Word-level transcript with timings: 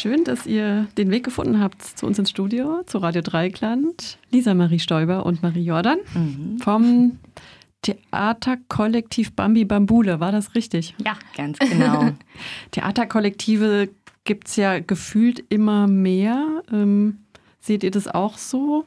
Schön, 0.00 0.22
dass 0.22 0.46
ihr 0.46 0.86
den 0.96 1.10
Weg 1.10 1.24
gefunden 1.24 1.58
habt 1.58 1.82
zu 1.82 2.06
uns 2.06 2.20
ins 2.20 2.30
Studio, 2.30 2.84
zu 2.86 2.98
Radio 2.98 3.20
Dreikland. 3.20 4.18
Lisa 4.30 4.54
Marie 4.54 4.78
Stoiber 4.78 5.26
und 5.26 5.42
Marie 5.42 5.64
Jordan 5.64 5.98
mhm. 6.14 6.60
vom 6.60 7.18
Theaterkollektiv 7.82 9.32
Bambi 9.32 9.64
Bambule. 9.64 10.20
War 10.20 10.30
das 10.30 10.54
richtig? 10.54 10.94
Ja, 11.04 11.14
ganz 11.36 11.58
genau. 11.58 12.12
Theaterkollektive 12.70 13.88
gibt 14.22 14.46
es 14.46 14.54
ja 14.54 14.78
gefühlt 14.78 15.42
immer 15.48 15.88
mehr. 15.88 16.62
Ähm, 16.72 17.18
seht 17.58 17.82
ihr 17.82 17.90
das 17.90 18.06
auch 18.06 18.38
so? 18.38 18.84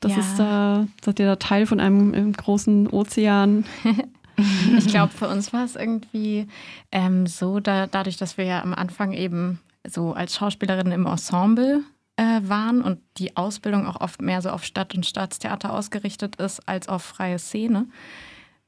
Das 0.00 0.12
ja. 0.12 0.18
ist 0.20 0.36
da, 0.38 0.86
seid 1.04 1.20
ihr 1.20 1.26
da 1.26 1.36
Teil 1.36 1.66
von 1.66 1.78
einem 1.78 2.32
großen 2.32 2.86
Ozean? 2.86 3.66
ich 4.78 4.86
glaube, 4.86 5.12
für 5.12 5.28
uns 5.28 5.52
war 5.52 5.66
es 5.66 5.76
irgendwie 5.76 6.46
ähm, 6.90 7.26
so, 7.26 7.60
da, 7.60 7.86
dadurch, 7.86 8.16
dass 8.16 8.38
wir 8.38 8.46
ja 8.46 8.62
am 8.62 8.72
Anfang 8.72 9.12
eben 9.12 9.60
so 9.86 10.12
als 10.12 10.34
Schauspielerin 10.36 10.92
im 10.92 11.06
Ensemble 11.06 11.82
äh, 12.16 12.40
waren 12.42 12.82
und 12.82 13.00
die 13.16 13.36
Ausbildung 13.36 13.86
auch 13.86 14.00
oft 14.00 14.20
mehr 14.20 14.42
so 14.42 14.50
auf 14.50 14.64
Stadt- 14.64 14.94
und 14.94 15.06
Staatstheater 15.06 15.72
ausgerichtet 15.72 16.36
ist 16.36 16.68
als 16.68 16.88
auf 16.88 17.02
freie 17.02 17.38
Szene, 17.38 17.86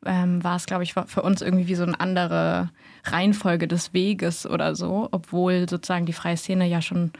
ähm, 0.04 0.42
war 0.42 0.56
es, 0.56 0.66
glaube 0.66 0.82
ich, 0.82 0.94
für 0.94 1.22
uns 1.22 1.42
irgendwie 1.42 1.68
wie 1.68 1.74
so 1.74 1.82
eine 1.82 2.00
andere 2.00 2.70
Reihenfolge 3.04 3.68
des 3.68 3.92
Weges 3.92 4.46
oder 4.46 4.74
so, 4.74 5.08
obwohl 5.12 5.68
sozusagen 5.68 6.06
die 6.06 6.12
freie 6.12 6.36
Szene 6.36 6.66
ja 6.66 6.82
schon 6.82 7.12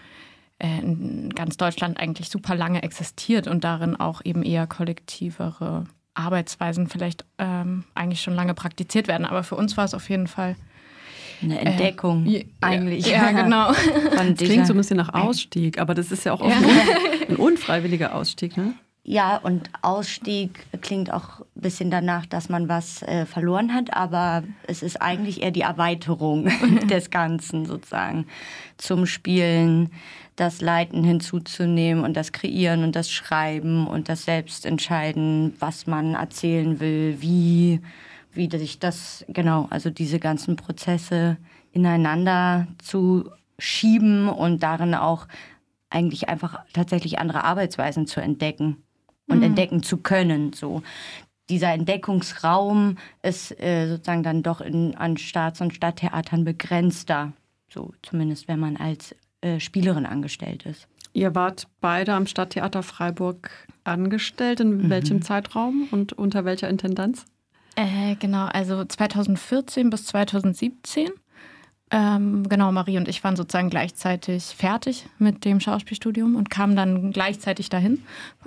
äh, 0.59 0.79
in 0.79 1.31
ganz 1.31 1.57
Deutschland 1.57 2.01
eigentlich 2.01 2.29
super 2.29 2.55
lange 2.55 2.83
existiert 2.83 3.47
und 3.47 3.65
darin 3.65 3.97
auch 3.97 4.23
eben 4.25 4.43
eher 4.43 4.67
kollektivere 4.67 5.85
Arbeitsweisen 6.15 6.89
vielleicht 6.89 7.25
ähm, 7.39 7.85
eigentlich 7.95 8.21
schon 8.21 8.35
lange 8.35 8.55
praktiziert 8.55 9.09
werden. 9.09 9.27
Aber 9.27 9.43
für 9.43 9.57
uns 9.57 9.77
war 9.77 9.85
es 9.85 9.95
auf 9.95 10.09
jeden 10.11 10.27
Fall 10.27 10.57
eine 11.43 11.61
äh, 11.61 11.65
Entdeckung 11.65 12.27
äh, 12.27 12.47
eigentlich. 12.61 13.07
Ja, 13.07 13.31
genau. 13.33 13.73
das 14.17 14.35
klingt 14.37 14.67
so 14.67 14.75
ein 14.75 14.77
bisschen 14.77 14.97
nach 14.97 15.15
Ausstieg, 15.15 15.79
aber 15.79 15.95
das 15.95 16.13
ist 16.13 16.25
ja 16.25 16.33
auch 16.33 16.41
oft 16.41 16.61
ja. 16.61 16.69
ein 17.29 17.37
unfreiwilliger 17.37 18.15
Ausstieg, 18.15 18.57
ne? 18.57 18.75
Ja, 19.05 19.37
und 19.39 19.69
Ausstieg 19.83 20.65
klingt 20.81 21.13
auch 21.13 21.41
ein 21.41 21.61
bisschen 21.61 21.91
danach, 21.91 22.25
dass 22.25 22.49
man 22.49 22.69
was 22.69 23.03
äh, 23.03 23.27
verloren 23.27 23.75
hat, 23.75 23.93
aber 23.93 24.45
es 24.69 24.85
ist 24.85 25.03
eigentlich 25.03 25.43
eher 25.43 25.51
die 25.51 25.63
Erweiterung 25.63 26.49
des 26.89 27.11
Ganzen 27.11 27.67
sozusagen 27.67 28.27
zum 28.77 29.07
Spielen, 29.07 29.91
das 30.37 30.61
Leiten 30.61 31.03
hinzuzunehmen 31.03 32.05
und 32.05 32.17
das 32.17 32.31
Kreieren 32.31 32.85
und 32.85 32.95
das 32.95 33.11
Schreiben 33.11 33.89
und 33.89 34.09
das 34.09 34.25
Selbstentscheiden, 34.25 35.55
was 35.59 35.89
man 35.89 36.15
erzählen 36.15 36.79
will, 36.79 37.17
wie 37.21 37.81
wie 38.33 38.51
sich 38.51 38.79
das, 38.79 39.25
genau, 39.29 39.67
also 39.71 39.91
diese 39.91 40.19
ganzen 40.19 40.57
Prozesse 40.57 41.37
ineinander 41.73 42.67
zu 42.79 43.31
schieben 43.59 44.29
und 44.29 44.63
darin 44.63 44.95
auch 44.95 45.27
eigentlich 45.91 46.29
einfach 46.29 46.65
tatsächlich 46.73 47.19
andere 47.19 47.45
Arbeitsweisen 47.45 48.07
zu 48.07 48.21
entdecken 48.21 48.83
und 49.29 49.39
mhm. 49.39 49.45
entdecken 49.45 49.83
zu 49.83 49.99
können. 49.99 50.53
So. 50.53 50.83
Dieser 51.49 51.73
Entdeckungsraum 51.73 52.97
ist 53.23 53.59
äh, 53.61 53.89
sozusagen 53.89 54.23
dann 54.23 54.43
doch 54.43 54.61
in, 54.61 54.97
an 54.97 55.17
Staats- 55.17 55.61
und 55.61 55.75
Stadttheatern 55.75 56.45
begrenzter, 56.45 57.33
so 57.69 57.93
zumindest 58.03 58.49
wenn 58.49 58.59
man 58.59 58.77
als 58.77 59.15
äh, 59.43 59.61
Spielerin 59.61 60.07
angestellt 60.07 60.65
ist. 60.65 60.89
Ihr 61.15 61.35
wart 61.35 61.69
beide 61.81 62.15
am 62.15 62.27
Stadttheater 62.27 62.83
Freiburg 62.83 63.51
angestellt. 63.85 64.61
In 64.61 64.79
mhm. 64.79 64.91
welchem 64.91 65.23
Zeitraum 65.23 65.89
und 65.91 66.15
unter 66.15 66.45
welcher 66.45 66.71
Intendanz? 66.71 67.27
Äh, 67.77 68.17
genau, 68.17 68.47
also 68.47 68.85
2014 68.85 69.91
bis 69.91 70.07
2017. 70.07 71.11
Ähm, 71.95 72.49
genau, 72.49 72.73
Marie 72.73 72.97
und 72.97 73.07
ich 73.07 73.23
waren 73.23 73.37
sozusagen 73.37 73.69
gleichzeitig 73.69 74.45
fertig 74.45 75.07
mit 75.19 75.45
dem 75.45 75.61
Schauspielstudium 75.61 76.37
und 76.37 76.49
kamen 76.49 76.75
dann 76.75 77.13
gleichzeitig 77.13 77.69
dahin 77.69 78.03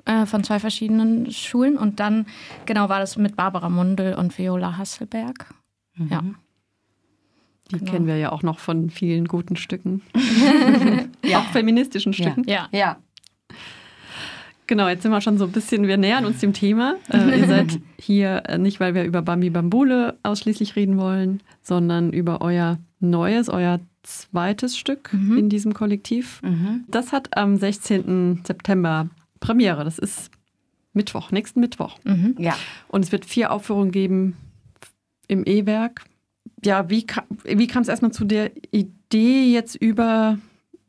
äh, 0.05 0.25
von 0.25 0.43
zwei 0.43 0.59
verschiedenen 0.59 1.29
Schulen. 1.31 1.77
Und 1.77 1.99
dann, 1.99 2.25
genau, 2.65 2.89
war 2.89 2.99
das 2.99 3.17
mit 3.17 3.35
Barbara 3.35 3.69
Mundel 3.69 4.15
und 4.15 4.35
Viola 4.37 4.77
Hasselberg. 4.77 5.53
Mhm. 5.95 6.07
Ja. 6.09 6.23
Die 7.71 7.79
genau. 7.79 7.91
kennen 7.91 8.07
wir 8.07 8.17
ja 8.17 8.31
auch 8.31 8.41
noch 8.41 8.57
von 8.59 8.89
vielen 8.89 9.27
guten 9.27 9.55
Stücken. 9.55 10.01
ja. 11.23 11.39
Auch 11.39 11.45
feministischen 11.51 12.13
Stücken. 12.13 12.43
Ja. 12.47 12.67
ja. 12.71 12.97
Genau, 14.67 14.87
jetzt 14.87 15.03
sind 15.03 15.11
wir 15.11 15.21
schon 15.21 15.37
so 15.37 15.45
ein 15.45 15.51
bisschen, 15.51 15.87
wir 15.87 15.97
nähern 15.97 16.25
uns 16.25 16.39
dem 16.39 16.53
Thema. 16.53 16.95
Äh, 17.11 17.39
ihr 17.39 17.47
seid 17.47 17.79
hier 17.99 18.43
äh, 18.47 18.57
nicht, 18.57 18.79
weil 18.79 18.95
wir 18.95 19.03
über 19.03 19.21
Bambi 19.21 19.49
Bambule 19.49 20.17
ausschließlich 20.23 20.75
reden 20.75 20.97
wollen, 20.97 21.41
sondern 21.61 22.11
über 22.11 22.41
euer 22.41 22.79
neues, 22.99 23.49
euer 23.49 23.79
zweites 24.03 24.77
Stück 24.77 25.13
mhm. 25.13 25.37
in 25.37 25.49
diesem 25.49 25.73
Kollektiv. 25.73 26.41
Mhm. 26.43 26.85
Das 26.87 27.11
hat 27.11 27.37
am 27.37 27.57
16. 27.57 28.41
September 28.45 29.09
Premiere. 29.39 29.83
Das 29.83 29.99
ist 29.99 30.31
Mittwoch, 30.93 31.31
nächsten 31.31 31.59
Mittwoch. 31.59 31.97
Mhm. 32.03 32.35
Ja. 32.39 32.55
Und 32.87 33.03
es 33.03 33.11
wird 33.11 33.25
vier 33.25 33.51
Aufführungen 33.51 33.91
geben 33.91 34.37
im 35.27 35.43
E-Werk. 35.45 36.05
Ja, 36.63 36.89
wie, 36.89 37.05
wie 37.43 37.67
kam 37.67 37.81
es 37.81 37.87
erstmal 37.87 38.11
zu 38.11 38.25
der 38.25 38.51
Idee, 38.71 39.51
jetzt 39.51 39.75
über 39.75 40.39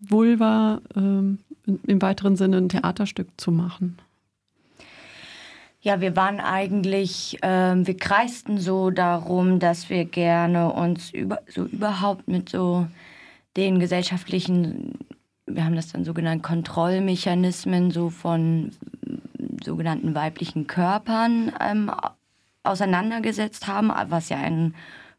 Vulva 0.01 0.81
ähm, 0.95 1.39
im 1.67 2.03
weiteren 2.03 2.37
Sinne 2.37 2.59
ein 2.59 2.69
Theaterstück 2.69 3.29
zu 3.37 3.51
machen? 3.51 3.99
Ja, 5.81 6.01
wir 6.01 6.17
waren 6.17 6.41
eigentlich, 6.41 7.43
äh, 7.43 7.75
wir 7.77 7.97
kreisten 7.97 8.59
so 8.59 8.91
darum, 8.91 9.61
dass 9.61 9.89
wir 9.89 10.05
gerne 10.05 10.73
uns 10.73 11.11
über, 11.11 11.41
so 11.47 11.65
überhaupt 11.65 12.27
mit 12.27 12.49
so 12.49 12.89
den 13.57 13.79
gesellschaftlichen, 13.79 14.99
wir 15.47 15.65
haben 15.65 15.77
das 15.77 15.93
dann 15.93 16.05
so 16.05 16.13
genannt, 16.13 16.43
Kontrollmechanismen 16.43 17.93
so 17.93 18.11
von 18.11 18.73
sogenannten 19.63 20.15
weiblichen 20.15 20.67
Körpern 20.67 21.53
ähm, 21.61 21.91
auseinandergesetzt 22.65 23.69
haben, 23.69 23.93
was 24.09 24.29
ja 24.29 24.39
ein 24.39 24.75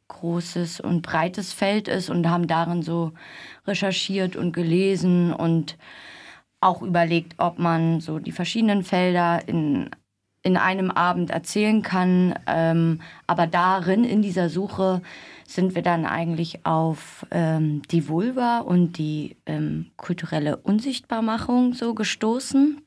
großes 0.10 0.80
und 0.80 1.02
breites 1.02 1.54
Feld 1.54 1.88
ist 1.88 2.10
und 2.10 2.28
haben 2.28 2.48
darin 2.48 2.82
so 2.82 3.14
recherchiert 3.66 4.36
und 4.36 4.52
gelesen 4.54 5.34
und 5.34 5.78
auch 6.60 6.82
überlegt, 6.82 7.36
ob 7.38 7.60
man 7.60 8.02
so 8.02 8.20
die 8.20 8.32
verschiedenen 8.32 8.84
Felder 8.84 9.48
in, 9.48 9.90
in 10.42 10.58
einem 10.58 10.92
Abend 10.92 11.30
erzählen 11.30 11.82
kann. 11.82 12.36
Ähm, 12.48 13.02
aber 13.28 13.48
darin, 13.48 14.04
in 14.04 14.22
dieser 14.22 14.50
Suche, 14.50 15.02
sind 15.46 15.76
wir 15.76 15.82
dann 15.82 16.06
eigentlich 16.06 16.66
auf 16.66 17.26
ähm, 17.32 17.82
die 17.90 18.10
Vulva 18.10 18.60
und 18.60 18.98
die 18.98 19.38
ähm, 19.46 19.92
kulturelle 19.96 20.58
Unsichtbarmachung 20.58 21.74
so 21.74 21.94
gestoßen 21.94 22.82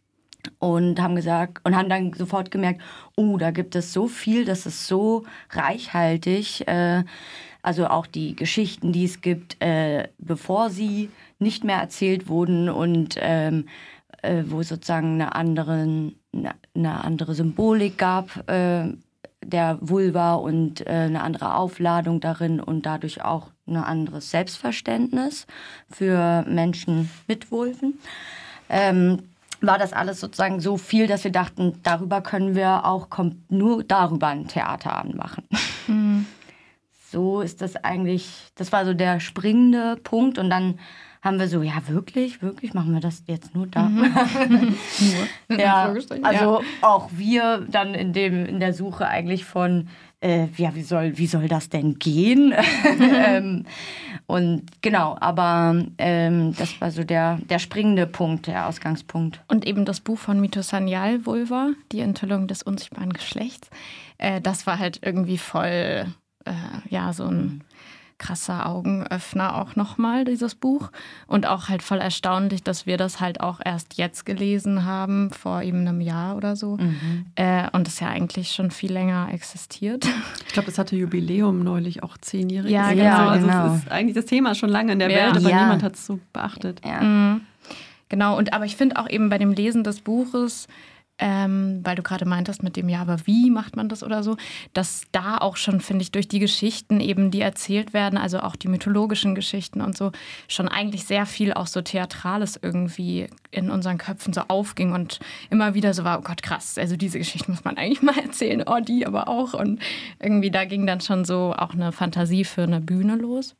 und 0.58 1.00
haben 1.00 1.16
gesagt 1.16 1.60
und 1.64 1.76
haben 1.76 1.88
dann 1.88 2.12
sofort 2.12 2.50
gemerkt, 2.50 2.82
oh, 3.16 3.38
da 3.38 3.50
gibt 3.50 3.74
es 3.76 3.92
so 3.92 4.08
viel, 4.08 4.44
das 4.44 4.66
ist 4.66 4.86
so 4.86 5.24
reichhaltig. 5.50 6.66
Äh, 6.68 7.04
also 7.62 7.86
auch 7.86 8.06
die 8.06 8.36
Geschichten, 8.36 8.92
die 8.92 9.04
es 9.04 9.20
gibt, 9.20 9.62
äh, 9.62 10.08
bevor 10.18 10.70
sie 10.70 11.10
nicht 11.38 11.64
mehr 11.64 11.78
erzählt 11.78 12.28
wurden 12.28 12.68
und 12.68 13.16
ähm, 13.18 13.66
äh, 14.22 14.42
wo 14.46 14.62
sozusagen 14.62 15.14
eine 15.14 15.34
andere, 15.34 16.12
eine 16.74 17.04
andere 17.04 17.34
Symbolik 17.34 17.98
gab 17.98 18.48
äh, 18.48 18.88
der 19.42 19.78
Vulva 19.80 20.34
und 20.34 20.86
äh, 20.86 20.90
eine 20.90 21.22
andere 21.22 21.54
Aufladung 21.54 22.20
darin 22.20 22.60
und 22.60 22.86
dadurch 22.86 23.22
auch 23.22 23.48
ein 23.66 23.76
anderes 23.76 24.30
Selbstverständnis 24.30 25.46
für 25.90 26.44
Menschen 26.46 27.10
mit 27.26 27.50
Vulven. 27.50 27.98
Ähm, 28.68 29.20
war 29.62 29.78
das 29.78 29.92
alles 29.92 30.20
sozusagen 30.20 30.60
so 30.60 30.76
viel, 30.76 31.06
dass 31.06 31.24
wir 31.24 31.32
dachten, 31.32 31.80
darüber 31.82 32.20
können 32.22 32.54
wir 32.54 32.86
auch 32.86 33.08
nur 33.48 33.84
darüber 33.84 34.28
ein 34.28 34.46
Theaterabend 34.46 35.16
machen. 35.16 35.44
So 37.10 37.40
ist 37.40 37.60
das 37.60 37.76
eigentlich, 37.76 38.28
das 38.54 38.70
war 38.72 38.84
so 38.84 38.94
der 38.94 39.18
springende 39.18 39.96
Punkt 40.02 40.38
und 40.38 40.48
dann 40.50 40.78
haben 41.22 41.38
wir 41.38 41.48
so, 41.48 41.60
ja, 41.62 41.74
wirklich, 41.88 42.40
wirklich, 42.40 42.72
machen 42.72 42.94
wir 42.94 43.00
das 43.00 43.24
jetzt 43.26 43.54
nur 43.54 43.66
da? 43.66 43.82
Mhm. 43.82 44.76
nur. 45.48 45.58
ja, 45.58 45.92
also 46.22 46.60
ja. 46.60 46.66
auch 46.80 47.10
wir 47.12 47.66
dann 47.68 47.94
in, 47.94 48.12
dem, 48.12 48.46
in 48.46 48.58
der 48.58 48.72
Suche 48.72 49.06
eigentlich 49.06 49.44
von, 49.44 49.88
äh, 50.22 50.46
ja, 50.56 50.74
wie 50.74 50.82
soll, 50.82 51.18
wie 51.18 51.26
soll 51.26 51.48
das 51.48 51.68
denn 51.68 51.98
gehen? 51.98 52.54
ähm, 53.00 53.66
und 54.26 54.62
genau, 54.80 55.16
aber 55.20 55.84
ähm, 55.98 56.54
das 56.56 56.80
war 56.80 56.90
so 56.90 57.04
der, 57.04 57.38
der 57.50 57.58
springende 57.58 58.06
Punkt, 58.06 58.46
der 58.46 58.68
Ausgangspunkt. 58.68 59.42
Und 59.48 59.66
eben 59.66 59.84
das 59.84 60.00
Buch 60.00 60.18
von 60.18 60.40
Mito 60.40 60.62
Sanyal, 60.62 61.26
Vulva, 61.26 61.70
die 61.92 62.00
Enthüllung 62.00 62.46
des 62.46 62.62
unsichtbaren 62.62 63.12
Geschlechts, 63.12 63.68
äh, 64.16 64.40
das 64.40 64.66
war 64.66 64.78
halt 64.78 65.00
irgendwie 65.02 65.38
voll, 65.38 66.06
äh, 66.44 66.52
ja, 66.88 67.12
so 67.12 67.24
ein 67.24 67.62
krasser 68.20 68.66
Augenöffner 68.66 69.56
auch 69.56 69.74
nochmal, 69.74 70.24
dieses 70.24 70.54
Buch. 70.54 70.90
Und 71.26 71.46
auch 71.46 71.68
halt 71.68 71.82
voll 71.82 71.98
erstaunlich, 71.98 72.62
dass 72.62 72.86
wir 72.86 72.96
das 72.96 73.18
halt 73.18 73.40
auch 73.40 73.60
erst 73.64 73.96
jetzt 73.96 74.24
gelesen 74.26 74.84
haben, 74.84 75.30
vor 75.30 75.62
eben 75.62 75.80
einem 75.80 76.00
Jahr 76.00 76.36
oder 76.36 76.54
so. 76.54 76.76
Mhm. 76.76 77.26
Äh, 77.34 77.68
und 77.72 77.86
das 77.86 77.98
ja 77.98 78.08
eigentlich 78.08 78.52
schon 78.52 78.70
viel 78.70 78.92
länger 78.92 79.28
existiert. 79.32 80.06
Ich 80.46 80.52
glaube, 80.52 80.68
es 80.68 80.78
hatte 80.78 80.96
Jubiläum 80.96 81.64
neulich 81.64 82.02
auch 82.02 82.18
zehnjähriges. 82.18 82.70
Ja, 82.70 82.92
genau. 82.92 83.28
Also 83.28 83.46
genau. 83.46 83.74
es 83.74 83.82
ist 83.82 83.90
eigentlich 83.90 84.14
das 84.14 84.26
Thema 84.26 84.54
schon 84.54 84.68
lange 84.68 84.92
in 84.92 84.98
der 84.98 85.10
ja. 85.10 85.16
Welt, 85.16 85.36
aber 85.38 85.48
ja. 85.48 85.62
niemand 85.62 85.82
hat 85.82 85.94
es 85.94 86.06
so 86.06 86.20
beachtet. 86.32 86.80
Ja. 86.84 87.00
Mhm. 87.00 87.40
Genau, 88.10 88.36
und 88.36 88.52
aber 88.52 88.64
ich 88.64 88.76
finde 88.76 88.98
auch 88.98 89.08
eben 89.08 89.30
bei 89.30 89.38
dem 89.38 89.52
Lesen 89.52 89.84
des 89.84 90.00
Buches, 90.00 90.66
ähm, 91.20 91.80
weil 91.84 91.96
du 91.96 92.02
gerade 92.02 92.24
meintest 92.24 92.62
mit 92.62 92.76
dem, 92.76 92.88
ja, 92.88 93.02
aber 93.02 93.26
wie 93.26 93.50
macht 93.50 93.76
man 93.76 93.88
das 93.88 94.02
oder 94.02 94.22
so, 94.22 94.36
dass 94.72 95.02
da 95.12 95.36
auch 95.36 95.56
schon, 95.56 95.80
finde 95.80 96.02
ich, 96.02 96.10
durch 96.10 96.28
die 96.28 96.38
Geschichten 96.38 96.98
eben, 96.98 97.30
die 97.30 97.42
erzählt 97.42 97.92
werden, 97.92 98.18
also 98.18 98.40
auch 98.40 98.56
die 98.56 98.68
mythologischen 98.68 99.34
Geschichten 99.34 99.82
und 99.82 99.96
so, 99.96 100.12
schon 100.48 100.66
eigentlich 100.66 101.04
sehr 101.04 101.26
viel 101.26 101.52
auch 101.52 101.66
so 101.66 101.82
Theatrales 101.82 102.58
irgendwie 102.60 103.28
in 103.50 103.70
unseren 103.70 103.98
Köpfen 103.98 104.32
so 104.32 104.42
aufging 104.48 104.92
und 104.92 105.20
immer 105.50 105.74
wieder 105.74 105.92
so 105.92 106.04
war, 106.04 106.18
oh 106.18 106.22
Gott, 106.22 106.42
krass, 106.42 106.78
also 106.78 106.96
diese 106.96 107.18
Geschichte 107.18 107.50
muss 107.50 107.64
man 107.64 107.76
eigentlich 107.76 108.02
mal 108.02 108.18
erzählen, 108.18 108.64
oh, 108.66 108.80
die 108.80 109.06
aber 109.06 109.28
auch. 109.28 109.52
Und 109.52 109.80
irgendwie 110.18 110.50
da 110.50 110.64
ging 110.64 110.86
dann 110.86 111.02
schon 111.02 111.26
so 111.26 111.54
auch 111.56 111.74
eine 111.74 111.92
Fantasie 111.92 112.44
für 112.44 112.62
eine 112.62 112.80
Bühne 112.80 113.16
los. 113.16 113.54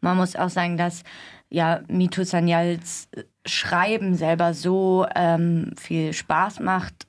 Man 0.00 0.16
muss 0.16 0.36
auch 0.36 0.50
sagen, 0.50 0.76
dass 0.76 1.04
ja 1.50 1.80
Mito 1.88 2.24
Sanyals 2.24 3.08
äh, 3.12 3.24
Schreiben 3.44 4.16
selber 4.16 4.54
so 4.54 5.06
ähm, 5.14 5.72
viel 5.78 6.12
Spaß 6.12 6.60
macht, 6.60 7.06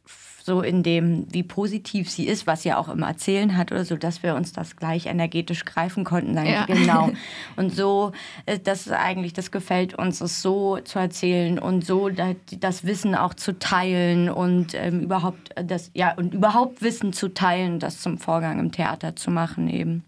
so 0.47 0.61
in 0.61 0.81
dem, 0.81 1.25
wie 1.33 1.43
positiv 1.43 2.09
sie 2.09 2.25
ist, 2.25 2.47
was 2.47 2.61
sie 2.61 2.73
auch 2.73 2.87
im 2.87 3.01
Erzählen 3.01 3.57
hat 3.57 3.71
oder 3.71 3.83
so, 3.83 3.97
dass 3.97 4.23
wir 4.23 4.33
uns 4.35 4.53
das 4.53 4.77
gleich 4.77 5.07
energetisch 5.07 5.65
greifen 5.65 6.05
konnten. 6.05 6.35
Sagen, 6.35 6.47
ja. 6.47 6.65
Genau. 6.65 7.09
Und 7.57 7.75
so, 7.75 8.13
äh, 8.45 8.57
das 8.57 8.87
ist 8.87 8.93
eigentlich, 8.93 9.33
das 9.33 9.51
gefällt 9.51 9.95
uns, 9.95 10.21
es 10.21 10.41
so 10.41 10.77
zu 10.77 10.99
erzählen 10.99 11.59
und 11.59 11.85
so 11.85 12.09
das 12.09 12.85
Wissen 12.85 13.15
auch 13.15 13.33
zu 13.33 13.59
teilen 13.59 14.29
und 14.29 14.73
ähm, 14.73 15.01
überhaupt 15.01 15.57
äh, 15.57 15.65
das, 15.65 15.91
ja, 15.93 16.13
und 16.13 16.33
überhaupt 16.33 16.81
Wissen 16.81 17.11
zu 17.11 17.33
teilen, 17.33 17.79
das 17.79 17.99
zum 17.99 18.17
Vorgang 18.17 18.59
im 18.59 18.71
Theater 18.71 19.15
zu 19.15 19.31
machen 19.31 19.67
eben. 19.67 20.05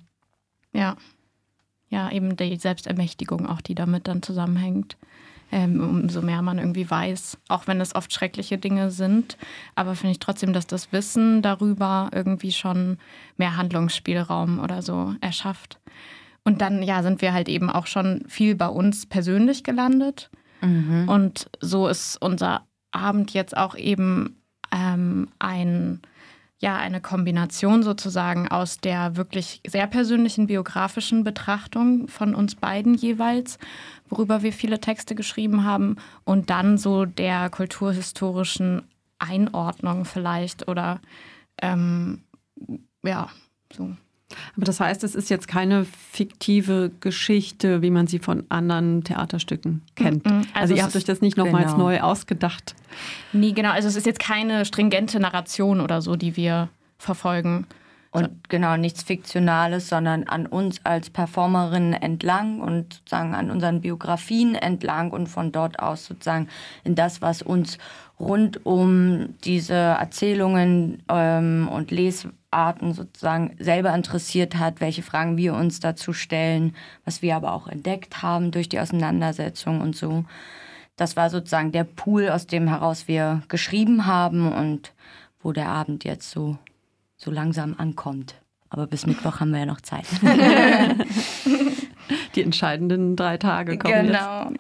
Ja 0.72 0.96
ja, 1.90 2.12
eben 2.12 2.36
die 2.38 2.56
Selbstermächtigung 2.56 3.48
auch, 3.48 3.62
die 3.62 3.76
damit 3.76 4.08
dann 4.08 4.22
zusammenhängt. 4.22 4.98
Ähm, 5.52 5.82
umso 5.82 6.22
mehr 6.22 6.44
man 6.44 6.60
irgendwie 6.60 6.90
weiß, 6.90 7.40
auch 7.48 7.66
wenn 7.66 7.82
es 7.82 7.96
oft 7.96 8.14
schreckliche 8.14 8.60
Dinge 8.60 8.92
sind. 8.92 9.36
Aber 9.74 9.96
finde 9.96 10.12
ich 10.12 10.20
trotzdem, 10.20 10.54
dass 10.54 10.68
das 10.68 10.92
Wissen 10.92 11.42
darüber 11.42 12.12
irgendwie 12.14 12.52
schon 12.52 13.00
mehr 13.38 13.58
Handlungsspielraum 13.58 14.60
oder 14.60 14.84
so 14.84 15.16
erschafft. 15.22 15.80
Und 16.44 16.62
dann, 16.62 16.84
ja, 16.84 17.02
sind 17.02 17.24
wir 17.24 17.34
halt 17.34 17.50
eben 17.50 17.70
auch 17.72 17.88
schon 17.88 18.24
viel 18.28 18.56
bei 18.56 18.68
uns 18.68 19.08
persönlich 19.08 19.64
gelandet. 19.64 20.30
Mhm. 20.62 21.10
Und 21.10 21.50
so 21.60 21.88
ist 21.88 22.22
unser 22.22 22.68
Abend 22.92 23.34
jetzt 23.34 23.58
auch 23.58 23.76
eben 23.76 24.42
ähm, 24.72 25.30
ein 25.40 26.02
ja 26.60 26.76
eine 26.76 27.02
Kombination 27.02 27.84
sozusagen 27.84 28.48
aus 28.50 28.80
der 28.80 29.16
wirklich 29.16 29.62
sehr 29.66 29.88
persönlichen 29.88 30.48
biografischen 30.48 31.24
Betrachtung 31.24 32.08
von 32.08 32.36
uns 32.36 32.56
beiden 32.56 32.94
jeweils, 32.94 33.58
worüber 34.10 34.44
wir 34.44 34.52
viele 34.54 34.80
Texte 34.80 35.16
geschrieben 35.16 35.64
haben, 35.64 35.96
und 36.26 36.50
dann 36.50 36.78
so 36.78 37.06
der 37.06 37.50
kulturhistorischen 37.50 38.84
Einordnung 39.20 40.06
vielleicht 40.06 40.68
oder 40.68 41.00
ähm, 41.62 42.24
ja, 43.04 43.30
so. 43.74 43.96
Aber 44.56 44.66
das 44.66 44.80
heißt, 44.80 45.04
es 45.04 45.16
ist 45.16 45.30
jetzt 45.30 45.48
keine 45.48 45.86
fiktive 45.86 46.92
Geschichte, 47.00 47.82
wie 47.82 47.90
man 47.90 48.08
sie 48.08 48.20
von 48.20 48.44
anderen 48.50 49.04
Theaterstücken 49.04 49.82
kennt. 49.96 50.26
Also, 50.26 50.48
also 50.54 50.76
ihr 50.76 50.84
habt 50.84 50.96
euch 50.96 51.04
das 51.04 51.22
nicht 51.22 51.38
nochmals 51.38 51.72
genau. 51.72 51.86
neu 51.86 52.02
ausgedacht. 52.02 52.76
Nee, 53.34 53.54
genau. 53.54 53.72
Also 53.72 53.88
es 53.88 53.96
ist 53.96 54.06
jetzt 54.06 54.20
keine 54.20 54.66
stringente 54.66 55.20
Narration 55.20 55.82
oder 55.82 56.02
so, 56.02 56.16
die 56.16 56.36
wir 56.36 56.70
verfolgen. 56.98 57.66
Und 58.12 58.50
genau, 58.50 58.76
nichts 58.76 59.04
Fiktionales, 59.04 59.88
sondern 59.88 60.24
an 60.24 60.48
uns 60.48 60.84
als 60.84 61.12
Performerinnen 61.12 61.94
entlang 61.94 62.60
und 62.60 62.96
sozusagen 62.96 63.36
an 63.36 63.52
unseren 63.52 63.82
Biografien 63.82 64.56
entlang 64.56 65.12
und 65.12 65.28
von 65.28 65.52
dort 65.52 65.80
aus 65.80 66.06
sozusagen 66.06 66.48
in 66.84 66.96
das, 66.96 67.22
was 67.22 67.44
uns 67.44 67.78
rund 68.20 68.66
um 68.66 69.36
diese 69.44 69.76
Erzählungen 69.76 71.04
ähm, 71.08 71.70
und 71.72 71.92
Lesarten 71.92 72.94
sozusagen 72.94 73.56
selber 73.60 73.94
interessiert 73.94 74.56
hat, 74.56 74.82
welche 74.82 75.04
Fragen 75.04 75.38
wir 75.38 75.54
uns 75.54 75.80
dazu 75.80 76.12
stellen, 76.12 76.76
was 77.06 77.22
wir 77.22 77.36
aber 77.36 77.54
auch 77.54 77.68
entdeckt 77.68 78.24
haben 78.24 78.50
durch 78.50 78.70
die 78.70 78.80
Auseinandersetzung 78.80 79.82
und 79.82 79.96
so. 79.96 80.26
Das 80.96 81.16
war 81.16 81.30
sozusagen 81.30 81.72
der 81.72 81.84
Pool, 81.84 82.30
aus 82.30 82.48
dem 82.48 82.68
heraus 82.68 83.08
wir 83.08 83.44
geschrieben 83.50 84.08
haben 84.08 84.52
und 84.52 84.94
wo 85.42 85.54
der 85.54 85.70
Abend 85.70 86.04
jetzt 86.04 86.32
so 86.32 86.58
so 87.20 87.30
langsam 87.32 87.76
ankommt. 87.78 88.36
Aber 88.70 88.88
bis 88.88 89.06
Mittwoch 89.06 89.40
haben 89.40 89.52
wir 89.52 89.60
ja 89.60 89.66
noch 89.66 89.82
Zeit. 89.82 90.06
Die 92.36 92.42
entscheidenden 92.42 93.16
drei 93.16 93.38
Tage 93.38 93.78
kommen 93.78 94.08
genau. 94.08 94.50
jetzt. 94.50 94.60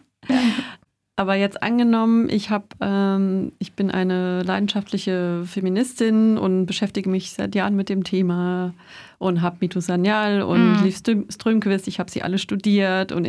Aber 1.15 1.35
jetzt 1.35 1.61
angenommen, 1.61 2.29
ich 2.29 2.49
habe, 2.49 2.67
ähm, 2.79 3.51
ich 3.59 3.73
bin 3.73 3.91
eine 3.91 4.41
leidenschaftliche 4.43 5.43
Feministin 5.45 6.37
und 6.37 6.65
beschäftige 6.65 7.09
mich 7.09 7.31
seit 7.31 7.55
Jahren 7.55 7.75
mit 7.75 7.89
dem 7.89 8.05
Thema 8.05 8.73
und 9.17 9.41
habe 9.41 9.57
Mitu 9.59 9.81
Sanyal 9.81 10.41
und 10.41 10.81
mm. 10.81 10.83
Liv 10.85 10.97
Strömquist, 11.29 11.89
ich 11.89 11.99
habe 11.99 12.09
sie 12.09 12.23
alle 12.23 12.37
studiert 12.37 13.11
und 13.11 13.25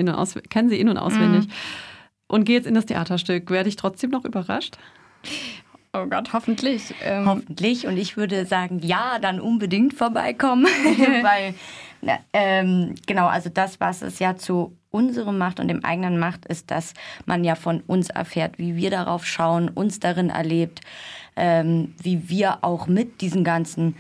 kenne 0.51 0.69
sie 0.69 0.79
in- 0.79 0.89
und 0.89 0.99
auswendig 0.99 1.49
mm. 1.49 1.51
und 2.29 2.45
gehe 2.45 2.57
jetzt 2.57 2.67
in 2.67 2.75
das 2.75 2.87
Theaterstück. 2.87 3.51
Werde 3.51 3.69
ich 3.69 3.77
trotzdem 3.77 4.11
noch 4.11 4.25
überrascht? 4.25 4.79
Oh 5.93 6.07
Gott, 6.07 6.33
hoffentlich. 6.33 6.95
Ähm 7.03 7.27
hoffentlich. 7.27 7.87
Und 7.87 7.97
ich 7.97 8.17
würde 8.17 8.47
sagen, 8.47 8.79
ja, 8.81 9.19
dann 9.19 9.41
unbedingt 9.41 9.95
vorbeikommen. 9.95 10.65
Weil, 11.23 11.55
na, 12.01 12.19
ähm, 12.33 12.95
genau, 13.07 13.27
also 13.27 13.51
das, 13.51 13.81
was 13.81 14.03
es 14.03 14.21
ja 14.21 14.37
zu 14.37 14.77
unserem 14.91 15.39
macht 15.39 15.59
und 15.59 15.69
dem 15.69 15.85
eigenen 15.85 16.19
macht, 16.19 16.47
ist, 16.47 16.71
dass 16.71 16.95
man 17.27 17.43
ja 17.43 17.57
von 17.57 17.81
uns 17.81 18.09
erfährt, 18.11 18.59
wie 18.59 18.77
wir 18.77 18.91
darauf 18.91 19.27
schauen, 19.27 19.69
uns 19.69 19.99
darin 19.99 20.31
erlebt, 20.31 20.81
ähm, 21.37 21.95
wie 22.01 22.29
wir 22.29 22.59
auch 22.63 22.87
mit 22.87 23.21
diesen 23.21 23.43
ganzen 23.43 23.97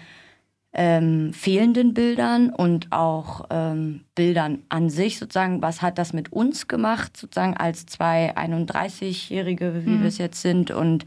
ähm, 0.72 1.32
fehlenden 1.32 1.94
Bildern 1.94 2.50
und 2.50 2.92
auch 2.92 3.46
ähm, 3.50 4.04
Bildern 4.14 4.62
an 4.68 4.88
sich 4.88 5.18
sozusagen, 5.18 5.62
was 5.62 5.82
hat 5.82 5.98
das 5.98 6.12
mit 6.12 6.32
uns 6.32 6.68
gemacht, 6.68 7.16
sozusagen 7.16 7.56
als 7.56 7.86
zwei 7.86 8.36
31-Jährige, 8.36 9.84
wie 9.84 9.90
mhm. 9.90 10.00
wir 10.02 10.08
es 10.08 10.18
jetzt 10.18 10.40
sind 10.40 10.70
und 10.70 11.06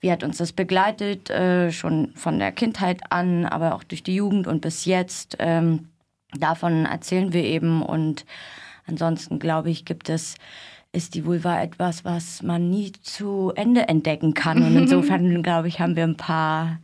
wie 0.00 0.10
hat 0.10 0.22
uns 0.22 0.38
das 0.38 0.52
begleitet, 0.52 1.30
äh, 1.30 1.72
schon 1.72 2.12
von 2.14 2.38
der 2.38 2.52
Kindheit 2.52 3.00
an, 3.10 3.46
aber 3.46 3.74
auch 3.74 3.84
durch 3.84 4.02
die 4.02 4.14
Jugend 4.14 4.46
und 4.46 4.60
bis 4.60 4.84
jetzt. 4.84 5.36
Ähm, 5.38 5.88
davon 6.38 6.86
erzählen 6.86 7.32
wir 7.32 7.44
eben 7.44 7.82
und 7.82 8.24
ansonsten 8.86 9.38
glaube 9.38 9.70
ich, 9.70 9.84
gibt 9.84 10.08
es 10.08 10.36
ist 10.92 11.14
die 11.14 11.26
Vulva 11.26 11.62
etwas, 11.62 12.06
was 12.06 12.42
man 12.42 12.70
nie 12.70 12.92
zu 13.02 13.52
Ende 13.54 13.86
entdecken 13.86 14.32
kann. 14.32 14.62
Und 14.62 14.76
insofern, 14.76 15.42
glaube 15.42 15.68
ich, 15.68 15.78
haben 15.78 15.94
wir 15.94 16.04
ein 16.04 16.16
paar 16.16 16.78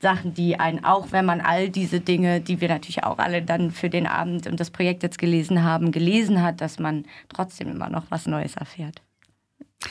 Sachen, 0.00 0.32
die 0.32 0.58
einen, 0.58 0.82
auch 0.84 1.12
wenn 1.12 1.26
man 1.26 1.42
all 1.42 1.68
diese 1.68 2.00
Dinge, 2.00 2.40
die 2.40 2.60
wir 2.62 2.68
natürlich 2.68 3.04
auch 3.04 3.18
alle 3.18 3.42
dann 3.42 3.70
für 3.70 3.90
den 3.90 4.06
Abend 4.06 4.46
und 4.46 4.58
das 4.58 4.70
Projekt 4.70 5.02
jetzt 5.02 5.18
gelesen 5.18 5.62
haben, 5.62 5.92
gelesen 5.92 6.42
hat, 6.42 6.62
dass 6.62 6.78
man 6.78 7.04
trotzdem 7.28 7.68
immer 7.68 7.90
noch 7.90 8.04
was 8.08 8.26
Neues 8.26 8.56
erfährt. 8.56 9.02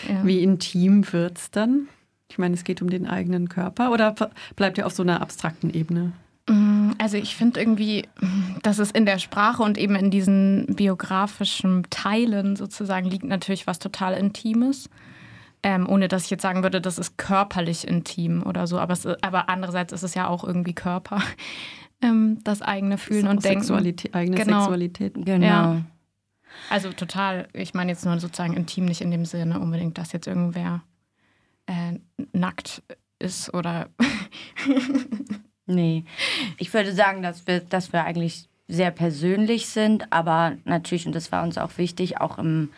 Ja. 0.07 0.25
Wie 0.25 0.41
intim 0.41 1.11
wird 1.13 1.37
es 1.37 1.51
dann? 1.51 1.87
Ich 2.29 2.37
meine, 2.37 2.53
es 2.53 2.63
geht 2.63 2.81
um 2.81 2.89
den 2.89 3.07
eigenen 3.07 3.49
Körper 3.49 3.91
oder 3.91 4.15
bleibt 4.55 4.77
ihr 4.77 4.85
auf 4.85 4.93
so 4.93 5.03
einer 5.03 5.21
abstrakten 5.21 5.73
Ebene? 5.73 6.13
Mm, 6.47 6.91
also 6.99 7.17
ich 7.17 7.35
finde 7.35 7.59
irgendwie, 7.59 8.07
dass 8.61 8.79
es 8.79 8.91
in 8.91 9.05
der 9.05 9.19
Sprache 9.19 9.63
und 9.63 9.77
eben 9.77 9.95
in 9.95 10.11
diesen 10.11 10.67
biografischen 10.67 11.83
Teilen 11.89 12.55
sozusagen 12.55 13.09
liegt 13.09 13.25
natürlich 13.25 13.67
was 13.67 13.79
total 13.79 14.13
Intimes. 14.13 14.89
Ähm, 15.61 15.89
ohne 15.89 16.07
dass 16.07 16.23
ich 16.23 16.29
jetzt 16.29 16.41
sagen 16.41 16.63
würde, 16.63 16.79
das 16.79 16.97
ist 16.97 17.17
körperlich 17.17 17.85
intim 17.85 18.43
oder 18.43 18.65
so. 18.65 18.79
Aber, 18.79 18.93
es, 18.93 19.05
aber 19.05 19.49
andererseits 19.49 19.91
ist 19.91 20.03
es 20.03 20.15
ja 20.15 20.27
auch 20.27 20.43
irgendwie 20.43 20.73
Körper. 20.73 21.21
Ähm, 22.01 22.37
das 22.45 22.61
eigene 22.61 22.97
Fühlen 22.97 23.25
das 23.25 23.33
und 23.33 23.43
Denken. 23.43 23.59
Sexualität, 23.59 24.15
eigene 24.15 24.37
genau. 24.37 24.59
Sexualität. 24.61 25.15
Genau. 25.15 25.45
Ja. 25.45 25.81
Also 26.69 26.93
total, 26.93 27.49
ich 27.51 27.73
meine 27.73 27.91
jetzt 27.91 28.05
nur 28.05 28.17
sozusagen 28.21 28.53
intim, 28.53 28.85
nicht 28.85 29.01
in 29.01 29.11
dem 29.11 29.25
Sinne 29.25 29.59
unbedingt, 29.59 29.97
dass 29.97 30.13
jetzt 30.13 30.25
irgendwer 30.25 30.81
äh, 31.69 31.99
nackt 32.33 32.81
ist 33.19 33.53
oder. 33.53 33.89
nee. 35.65 36.03
Ich 36.57 36.73
würde 36.73 36.93
sagen, 36.93 37.21
dass 37.21 37.45
wir, 37.45 37.59
dass 37.59 37.93
wir 37.93 38.03
eigentlich 38.03 38.49
sehr 38.67 38.91
persönlich 38.91 39.67
sind, 39.67 40.11
aber 40.11 40.57
natürlich, 40.65 41.05
und 41.05 41.13
das 41.13 41.31
war 41.31 41.43
uns 41.43 41.57
auch 41.57 41.77
wichtig, 41.77 42.19
auch 42.19 42.37
im 42.37 42.69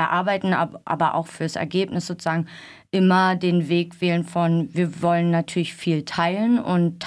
Erarbeiten, 0.00 0.52
aber 0.52 1.14
auch 1.14 1.26
fürs 1.26 1.56
Ergebnis 1.56 2.06
sozusagen 2.06 2.46
immer 2.90 3.36
den 3.36 3.68
Weg 3.68 4.00
wählen 4.00 4.24
von, 4.24 4.68
wir 4.74 5.00
wollen 5.02 5.30
natürlich 5.30 5.74
viel 5.74 6.04
teilen 6.04 6.58
und 6.58 7.06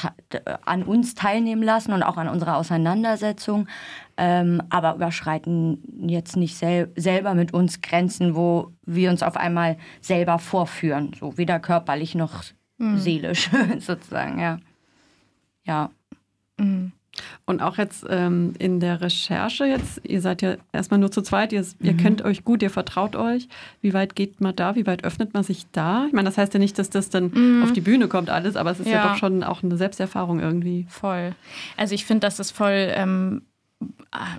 an 0.65 0.83
uns 0.83 1.13
teilnehmen 1.13 1.63
lassen 1.63 1.91
und 1.91 2.03
auch 2.03 2.17
an 2.17 2.29
unserer 2.29 2.57
Auseinandersetzung, 2.57 3.67
ähm, 4.15 4.61
aber 4.69 4.95
überschreiten 4.95 6.07
jetzt 6.07 6.37
nicht 6.37 6.55
sel 6.55 6.91
selber 6.95 7.33
mit 7.33 7.53
uns 7.53 7.81
Grenzen, 7.81 8.35
wo 8.35 8.71
wir 8.85 9.09
uns 9.09 9.23
auf 9.23 9.35
einmal 9.35 9.77
selber 9.99 10.39
vorführen, 10.39 11.11
so 11.19 11.37
weder 11.37 11.59
körperlich 11.59 12.15
noch 12.15 12.43
mhm. 12.77 12.97
seelisch 12.97 13.49
sozusagen, 13.79 14.39
ja. 14.39 14.59
Ja. 15.65 15.89
Mhm. 16.57 16.93
Und 17.45 17.61
auch 17.61 17.77
jetzt 17.77 18.05
ähm, 18.09 18.53
in 18.57 18.79
der 18.79 19.01
Recherche 19.01 19.65
jetzt, 19.65 20.01
ihr 20.03 20.21
seid 20.21 20.41
ja 20.41 20.55
erstmal 20.71 20.99
nur 20.99 21.11
zu 21.11 21.21
zweit, 21.21 21.53
ihr, 21.53 21.61
mhm. 21.61 21.85
ihr 21.85 21.93
kennt 21.95 22.21
euch 22.23 22.43
gut, 22.43 22.63
ihr 22.63 22.69
vertraut 22.69 23.15
euch. 23.15 23.47
Wie 23.81 23.93
weit 23.93 24.15
geht 24.15 24.41
man 24.41 24.55
da? 24.55 24.75
Wie 24.75 24.87
weit 24.87 25.03
öffnet 25.03 25.33
man 25.33 25.43
sich 25.43 25.65
da? 25.71 26.05
Ich 26.07 26.13
meine, 26.13 26.27
das 26.27 26.37
heißt 26.37 26.53
ja 26.53 26.59
nicht, 26.59 26.79
dass 26.79 26.89
das 26.89 27.09
dann 27.09 27.31
mhm. 27.33 27.63
auf 27.63 27.73
die 27.73 27.81
Bühne 27.81 28.07
kommt 28.07 28.29
alles, 28.29 28.55
aber 28.55 28.71
es 28.71 28.79
ist 28.79 28.87
ja. 28.87 28.93
ja 28.93 29.07
doch 29.09 29.17
schon 29.17 29.43
auch 29.43 29.61
eine 29.61 29.77
Selbsterfahrung 29.77 30.39
irgendwie. 30.39 30.85
Voll. 30.89 31.35
Also 31.77 31.93
ich 31.93 32.05
finde, 32.05 32.21
dass 32.21 32.39
es 32.39 32.51
voll, 32.51 32.91
ähm, 32.95 33.43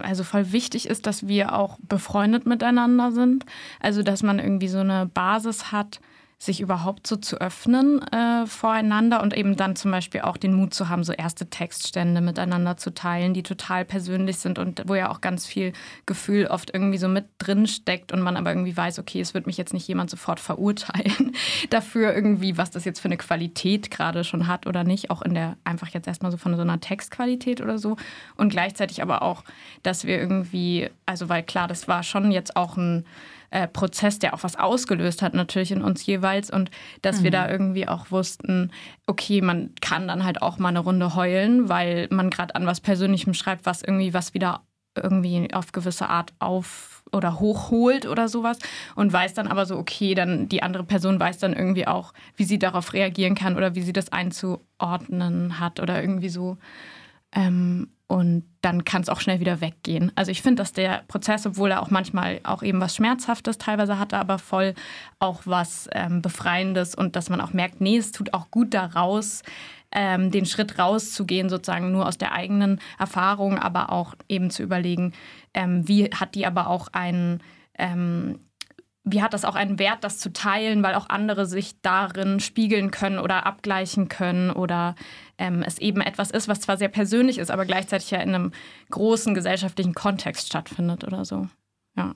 also 0.03 0.25
voll 0.25 0.53
wichtig 0.53 0.89
ist, 0.89 1.07
dass 1.07 1.29
wir 1.29 1.55
auch 1.55 1.79
befreundet 1.89 2.47
miteinander 2.47 3.13
sind. 3.13 3.45
Also 3.81 4.03
dass 4.03 4.23
man 4.23 4.39
irgendwie 4.39 4.69
so 4.69 4.79
eine 4.79 5.07
Basis 5.07 5.71
hat, 5.71 6.01
sich 6.45 6.61
überhaupt 6.61 7.07
so 7.07 7.17
zu 7.17 7.41
öffnen 7.41 8.01
äh, 8.09 8.47
voreinander 8.47 9.23
und 9.23 9.37
eben 9.37 9.57
dann 9.57 9.77
zum 9.77 9.91
Beispiel 9.91 10.23
auch 10.23 10.37
den 10.37 10.55
Mut 10.55 10.75
zu 10.75 10.89
haben, 10.89 11.05
so 11.05 11.13
erste 11.13 11.49
Textstände 11.49 12.21
miteinander 12.21 12.77
zu 12.77 12.93
teilen, 12.93 13.35
die 13.35 13.43
total 13.43 13.85
persönlich 13.85 14.39
sind 14.39 14.59
und 14.59 14.83
wo 14.87 14.95
ja 14.95 15.11
auch 15.11 15.21
ganz 15.21 15.47
viel 15.47 15.73
Gefühl 16.07 16.47
oft 16.47 16.73
irgendwie 16.73 16.99
so 16.99 17.09
mit 17.09 17.27
drin 17.39 17.67
steckt 17.67 18.13
und 18.13 18.21
man 18.21 18.37
aber 18.37 18.51
irgendwie 18.51 18.77
weiß, 18.77 18.99
okay, 18.99 19.21
es 19.21 19.35
wird 19.35 19.47
mich 19.47 19.57
jetzt 19.57 19.73
nicht 19.73 19.89
jemand 19.89 20.11
sofort 20.11 20.41
verurteilen 20.41 21.33
dafür 21.71 22.15
irgendwie, 22.15 22.59
was 22.59 22.71
das 22.71 22.85
jetzt 22.85 23.01
für 23.01 23.09
eine 23.09 23.17
Qualität 23.17 23.91
gerade 23.91 24.25
schon 24.25 24.47
hat 24.47 24.67
oder 24.67 24.85
nicht, 24.85 25.11
auch 25.11 25.23
in 25.23 25.35
der 25.35 25.57
einfach 25.65 25.89
jetzt 25.89 26.07
erstmal 26.07 26.31
so 26.31 26.37
von 26.37 26.55
so 26.57 26.63
einer 26.63 26.81
Textqualität 26.81 27.61
oder 27.61 27.79
so. 27.79 27.97
Und 28.37 28.51
gleichzeitig 28.51 29.03
aber 29.03 29.23
auch, 29.23 29.45
dass 29.83 30.05
wir 30.05 30.19
irgendwie, 30.19 30.91
also 31.07 31.29
weil 31.29 31.43
klar, 31.43 31.69
das 31.69 31.89
war 31.89 32.03
schon 32.03 32.31
jetzt 32.31 32.57
auch 32.57 32.77
ein 32.77 33.05
äh, 33.55 33.69
Prozess, 33.69 34.19
der 34.19 34.35
auch 34.35 34.43
was 34.43 34.57
ausgelöst 34.57 35.23
hat, 35.23 35.33
natürlich 35.33 35.71
in 35.71 35.83
uns 35.83 36.05
jeweils. 36.05 36.51
Und 36.51 36.73
dass 37.03 37.21
mhm. 37.21 37.25
wir 37.25 37.31
da 37.31 37.49
irgendwie 37.49 37.87
auch 37.87 38.11
wussten, 38.11 38.73
okay, 39.07 39.41
man 39.41 39.71
kann 39.81 40.09
dann 40.09 40.25
halt 40.25 40.43
auch 40.43 40.59
mal 40.59 40.71
eine 40.71 40.81
Runde 40.81 41.15
heulen, 41.15 41.69
weil 41.69 42.09
man 42.11 42.31
gerade 42.31 42.57
an 42.57 42.67
was 42.67 42.81
Persönlichem 42.81 43.33
schreibt, 43.33 43.65
was 43.65 43.83
irgendwie 43.83 44.13
was 44.13 44.35
wieder 44.35 44.63
irgendwie 44.97 45.53
auf 45.55 45.71
gewisse 45.71 46.09
Art 46.09 46.33
auf 46.41 47.05
oder 47.13 47.39
hochholt 47.39 48.07
oder 48.07 48.29
sowas 48.29 48.59
und 48.97 49.13
weiß 49.13 49.35
dann 49.35 49.47
aber 49.47 49.67
so, 49.67 49.77
okay, 49.77 50.15
dann 50.15 50.49
die 50.49 50.63
andere 50.63 50.85
Person 50.85 51.21
weiß 51.21 51.39
dann 51.39 51.53
irgendwie 51.53 51.87
auch, 51.87 52.13
wie 52.37 52.45
sie 52.45 52.59
darauf 52.59 52.93
reagieren 52.93 53.37
kann 53.37 53.57
oder 53.57 53.77
wie 53.77 53.83
sie 53.83 53.93
das 53.93 54.11
einzuordnen 54.11 55.61
hat 55.61 55.79
oder 55.79 56.01
irgendwie 56.01 56.29
so. 56.29 56.59
Ähm, 57.33 57.89
und 58.07 58.45
dann 58.61 58.85
kann 58.85 59.03
es 59.03 59.09
auch 59.09 59.21
schnell 59.21 59.41
wieder 59.41 59.61
weggehen. 59.61 60.13
Also 60.15 60.31
ich 60.31 60.43
finde, 60.43 60.63
dass 60.63 60.73
der 60.73 61.05
Prozess, 61.09 61.47
obwohl 61.47 61.71
er 61.71 61.83
auch 61.83 61.91
manchmal 61.91 62.41
auch 62.45 62.63
eben 62.63 62.81
was 62.81 62.95
Schmerzhaftes 62.95 63.59
teilweise 63.59 63.99
hatte, 63.99 64.19
aber 64.19 64.39
voll 64.39 64.75
auch 65.19 65.43
was 65.47 65.89
ähm, 65.93 66.21
Befreiendes 66.21 66.95
und 66.95 67.17
dass 67.17 67.31
man 67.31 67.41
auch 67.41 67.53
merkt, 67.53 67.81
nee, 67.81 67.97
es 67.97 68.13
tut 68.13 68.35
auch 68.35 68.51
gut 68.51 68.75
daraus, 68.75 69.43
ähm, 69.91 70.31
den 70.31 70.45
Schritt 70.45 70.79
rauszugehen, 70.79 71.49
sozusagen 71.49 71.93
nur 71.93 72.07
aus 72.07 72.19
der 72.19 72.33
eigenen 72.33 72.81
Erfahrung, 72.99 73.59
aber 73.59 73.91
auch 73.91 74.15
eben 74.29 74.51
zu 74.51 74.63
überlegen, 74.63 75.13
ähm, 75.55 75.89
wie 75.89 76.05
hat 76.11 76.35
die 76.35 76.47
aber 76.47 76.67
auch 76.67 76.89
einen 76.93 77.43
ähm, 77.79 78.39
wie 79.07 79.23
hat 79.23 79.35
das 79.35 79.45
auch 79.45 79.55
einen 79.55 79.79
Wert, 79.79 80.03
das 80.03 80.19
zu 80.19 80.33
teilen, 80.33 80.83
weil 80.83 80.95
auch 80.95 81.11
andere 81.11 81.45
sich 81.45 81.81
darin 81.83 82.41
spiegeln 82.41 82.91
können 82.91 83.19
oder 83.19 83.45
abgleichen 83.45 84.09
können 84.09 84.51
oder 84.51 84.95
ähm, 85.39 85.63
es 85.63 85.79
eben 85.79 86.01
etwas 86.01 86.31
ist, 86.31 86.49
was 86.49 86.61
zwar 86.61 86.77
sehr 86.77 86.89
persönlich 86.89 87.39
ist, 87.39 87.51
aber 87.51 87.65
gleichzeitig 87.65 88.11
ja 88.11 88.21
in 88.21 88.35
einem 88.35 88.53
großen 88.91 89.35
gesellschaftlichen 89.35 89.95
Kontext 89.95 90.47
stattfindet 90.47 91.05
oder 91.05 91.25
so. 91.25 91.49
Ja. 91.97 92.15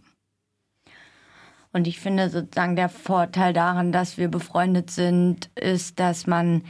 Und 1.72 1.86
ich 1.86 2.00
finde 2.00 2.30
sozusagen 2.30 2.76
der 2.76 2.88
Vorteil 2.88 3.52
daran, 3.52 3.92
dass 3.92 4.16
wir 4.16 4.28
befreundet 4.28 4.90
sind, 4.90 5.50
ist, 5.54 6.00
dass 6.00 6.26
man 6.26 6.62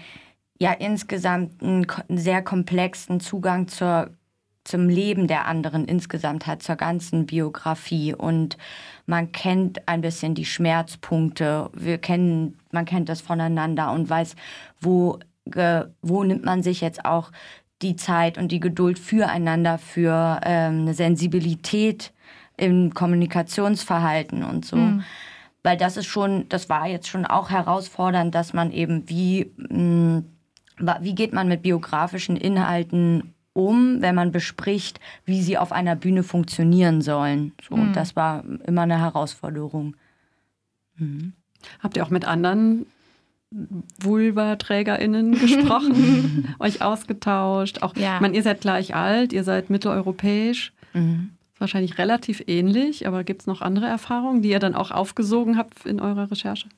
ja 0.58 0.72
insgesamt 0.72 1.62
einen 1.62 1.86
sehr 2.08 2.42
komplexen 2.42 3.20
Zugang 3.20 3.68
zur 3.68 4.10
zum 4.68 4.88
Leben 4.88 5.26
der 5.28 5.46
anderen 5.46 5.86
insgesamt 5.86 6.46
hat, 6.46 6.62
zur 6.62 6.76
ganzen 6.76 7.24
Biografie. 7.24 8.14
Und 8.14 8.58
man 9.06 9.32
kennt 9.32 9.88
ein 9.88 10.02
bisschen 10.02 10.34
die 10.34 10.44
Schmerzpunkte. 10.44 11.70
Wir 11.72 11.96
kennen, 11.96 12.58
man 12.70 12.84
kennt 12.84 13.08
das 13.08 13.22
voneinander 13.22 13.90
und 13.92 14.10
weiß, 14.10 14.36
wo, 14.80 15.18
wo 16.02 16.24
nimmt 16.24 16.44
man 16.44 16.62
sich 16.62 16.80
jetzt 16.80 17.04
auch 17.04 17.30
die 17.82 17.96
Zeit 17.96 18.38
und 18.38 18.50
die 18.50 18.60
Geduld 18.60 18.98
füreinander, 18.98 19.78
für 19.78 20.40
ähm, 20.44 20.80
eine 20.80 20.94
Sensibilität 20.94 22.12
im 22.56 22.92
Kommunikationsverhalten 22.92 24.42
und 24.42 24.64
so. 24.64 24.76
Mhm. 24.76 25.04
Weil 25.62 25.76
das 25.76 25.96
ist 25.96 26.06
schon, 26.06 26.48
das 26.48 26.68
war 26.68 26.86
jetzt 26.86 27.08
schon 27.08 27.24
auch 27.24 27.50
herausfordernd, 27.50 28.34
dass 28.34 28.52
man 28.52 28.72
eben 28.72 29.08
wie, 29.08 29.52
mh, 29.56 29.78
mm, 29.78 30.24
wie 31.00 31.14
geht 31.14 31.32
man 31.32 31.48
mit 31.48 31.62
biografischen 31.62 32.36
Inhalten 32.36 33.34
um, 33.52 34.00
wenn 34.00 34.14
man 34.14 34.30
bespricht, 34.30 35.00
wie 35.24 35.42
sie 35.42 35.58
auf 35.58 35.72
einer 35.72 35.96
Bühne 35.96 36.22
funktionieren 36.22 37.02
sollen. 37.02 37.52
So, 37.68 37.76
mhm. 37.76 37.92
Das 37.92 38.14
war 38.14 38.44
immer 38.64 38.82
eine 38.82 39.00
Herausforderung. 39.00 39.96
Mhm. 40.96 41.32
Habt 41.80 41.96
ihr 41.96 42.04
auch 42.04 42.10
mit 42.10 42.24
anderen 42.24 42.86
Vulva-TrägerInnen 43.50 45.32
gesprochen, 45.38 46.54
euch 46.58 46.82
ausgetauscht? 46.82 47.82
Auch, 47.82 47.96
ja. 47.96 48.16
ich 48.16 48.20
meine, 48.20 48.36
ihr 48.36 48.42
seid 48.42 48.60
gleich 48.60 48.94
alt, 48.94 49.32
ihr 49.32 49.44
seid 49.44 49.70
mitteleuropäisch. 49.70 50.72
Mhm. 50.92 51.30
Wahrscheinlich 51.58 51.98
relativ 51.98 52.44
ähnlich, 52.46 53.06
aber 53.08 53.24
gibt 53.24 53.40
es 53.40 53.46
noch 53.46 53.62
andere 53.62 53.86
Erfahrungen, 53.86 54.42
die 54.42 54.50
ihr 54.50 54.60
dann 54.60 54.74
auch 54.74 54.92
aufgesogen 54.92 55.56
habt 55.56 55.86
in 55.86 56.00
eurer 56.00 56.30
Recherche? 56.30 56.68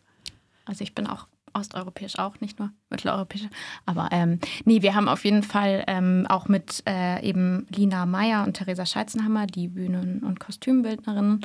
Also 0.65 0.83
ich 0.85 0.95
bin 0.95 1.07
auch 1.07 1.27
osteuropäisch 1.55 2.19
auch, 2.19 2.41
nicht 2.41 2.59
nur 2.59 2.71
mitteleuropäisch. 2.91 3.49
Aber 3.87 4.09
ähm, 4.13 4.39
nee, 4.65 4.83
wir 4.83 4.95
haben 4.95 5.09
auf 5.09 5.25
jeden 5.25 5.43
Fall 5.43 5.85
ähm, 5.87 6.27
auch 6.29 6.49
mit 6.49 6.83
äh, 6.87 7.23
eben 7.27 7.67
Lina 7.71 8.07
Meyer 8.07 8.45
und 8.45 8.55
Theresa 8.55 8.87
Scheizenhammer, 8.87 9.47
die 9.47 9.69
Bühnen- 9.69 10.23
und 10.23 10.41
Kostümbildnerinnen, 10.41 11.41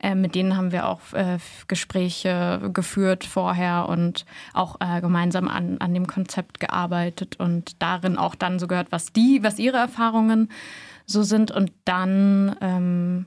äh, 0.00 0.14
mit 0.14 0.34
denen 0.34 0.56
haben 0.56 0.72
wir 0.72 0.88
auch 0.88 1.12
äh, 1.12 1.38
Gespräche 1.68 2.70
geführt 2.72 3.24
vorher 3.24 3.88
und 3.88 4.24
auch 4.52 4.76
äh, 4.80 5.00
gemeinsam 5.00 5.48
an, 5.48 5.78
an 5.78 5.94
dem 5.94 6.06
Konzept 6.06 6.60
gearbeitet 6.60 7.38
und 7.40 7.82
darin 7.82 8.16
auch 8.16 8.34
dann 8.34 8.58
so 8.58 8.66
gehört, 8.66 8.90
was 8.90 9.12
die, 9.12 9.42
was 9.42 9.58
ihre 9.58 9.78
Erfahrungen 9.78 10.50
so 11.06 11.22
sind. 11.22 11.50
Und 11.50 11.72
dann, 11.84 12.56
ähm, 12.60 13.26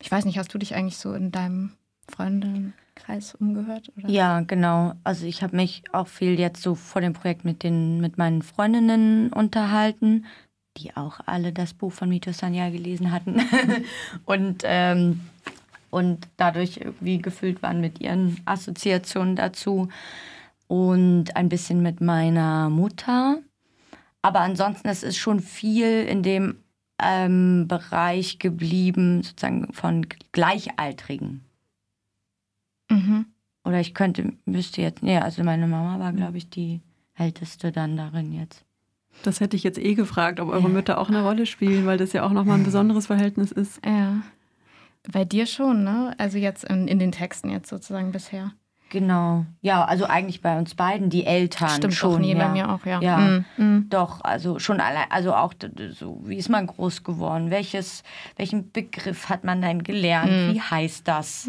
ich 0.00 0.10
weiß 0.10 0.24
nicht, 0.24 0.38
hast 0.38 0.52
du 0.52 0.58
dich 0.58 0.74
eigentlich 0.74 0.98
so 0.98 1.12
in 1.12 1.30
deinem 1.30 1.72
Freundin 2.08 2.74
Kreis 2.94 3.34
umgehört? 3.34 3.90
Oder? 3.96 4.08
Ja, 4.08 4.40
genau. 4.40 4.94
Also 5.04 5.26
ich 5.26 5.42
habe 5.42 5.56
mich 5.56 5.82
auch 5.92 6.08
viel 6.08 6.38
jetzt 6.38 6.62
so 6.62 6.74
vor 6.74 7.00
dem 7.00 7.12
Projekt 7.12 7.44
mit, 7.44 7.62
den, 7.62 8.00
mit 8.00 8.18
meinen 8.18 8.42
Freundinnen 8.42 9.32
unterhalten, 9.32 10.26
die 10.76 10.96
auch 10.96 11.20
alle 11.26 11.52
das 11.52 11.74
Buch 11.74 11.92
von 11.92 12.08
Mito 12.08 12.32
Sanya 12.32 12.70
gelesen 12.70 13.12
hatten 13.12 13.40
und, 14.24 14.62
ähm, 14.64 15.20
und 15.90 16.28
dadurch 16.36 16.78
irgendwie 16.78 17.18
gefüllt 17.18 17.62
waren 17.62 17.80
mit 17.80 18.00
ihren 18.00 18.40
Assoziationen 18.44 19.36
dazu 19.36 19.88
und 20.66 21.36
ein 21.36 21.48
bisschen 21.48 21.82
mit 21.82 22.00
meiner 22.00 22.70
Mutter. 22.70 23.38
Aber 24.22 24.40
ansonsten 24.40 24.88
es 24.88 25.02
ist 25.02 25.16
schon 25.16 25.40
viel 25.40 26.02
in 26.04 26.22
dem 26.22 26.56
ähm, 27.00 27.66
Bereich 27.68 28.38
geblieben, 28.38 29.22
sozusagen 29.22 29.72
von 29.72 30.06
Gleichaltrigen. 30.32 31.44
Mhm. 32.94 33.26
Oder 33.64 33.80
ich 33.80 33.94
könnte, 33.94 34.32
müsste 34.44 34.82
jetzt, 34.82 35.02
nee, 35.02 35.18
also 35.18 35.42
meine 35.42 35.66
Mama 35.66 35.98
war, 35.98 36.12
glaube 36.12 36.36
ich, 36.36 36.50
die 36.50 36.80
älteste 37.16 37.72
dann 37.72 37.96
darin 37.96 38.32
jetzt. 38.32 38.64
Das 39.22 39.40
hätte 39.40 39.56
ich 39.56 39.62
jetzt 39.62 39.78
eh 39.78 39.94
gefragt, 39.94 40.40
ob 40.40 40.48
eure 40.48 40.68
Mütter 40.68 40.98
auch 40.98 41.08
eine 41.08 41.22
Rolle 41.22 41.46
spielen, 41.46 41.86
weil 41.86 41.98
das 41.98 42.12
ja 42.12 42.24
auch 42.24 42.32
nochmal 42.32 42.58
ein 42.58 42.64
besonderes 42.64 43.06
Verhältnis 43.06 43.52
ist. 43.52 43.80
Ja. 43.86 44.22
Bei 45.10 45.24
dir 45.24 45.46
schon, 45.46 45.84
ne? 45.84 46.14
Also 46.18 46.38
jetzt 46.38 46.64
in, 46.64 46.88
in 46.88 46.98
den 46.98 47.12
Texten 47.12 47.48
jetzt 47.48 47.68
sozusagen 47.68 48.10
bisher. 48.10 48.52
Genau. 48.90 49.44
Ja, 49.60 49.84
also 49.84 50.04
eigentlich 50.04 50.40
bei 50.40 50.56
uns 50.58 50.74
beiden, 50.74 51.10
die 51.10 51.26
Eltern 51.26 51.68
Stimmt 51.70 51.94
schon. 51.94 52.20
nee, 52.20 52.34
ja. 52.34 52.46
bei 52.46 52.52
mir 52.52 52.70
auch, 52.70 52.86
ja. 52.86 53.00
Ja, 53.00 53.18
mhm. 53.18 53.44
mhm. 53.56 53.86
doch, 53.90 54.20
also 54.22 54.58
schon 54.58 54.80
allein, 54.80 55.06
also 55.10 55.34
auch 55.34 55.52
so, 55.90 56.20
wie 56.24 56.36
ist 56.36 56.48
man 56.48 56.66
groß 56.66 57.02
geworden? 57.02 57.50
Welches, 57.50 58.04
welchen 58.36 58.70
Begriff 58.70 59.28
hat 59.28 59.42
man 59.42 59.60
dann 59.62 59.82
gelernt? 59.82 60.30
Mhm. 60.30 60.54
Wie 60.54 60.60
heißt 60.60 61.08
das? 61.08 61.48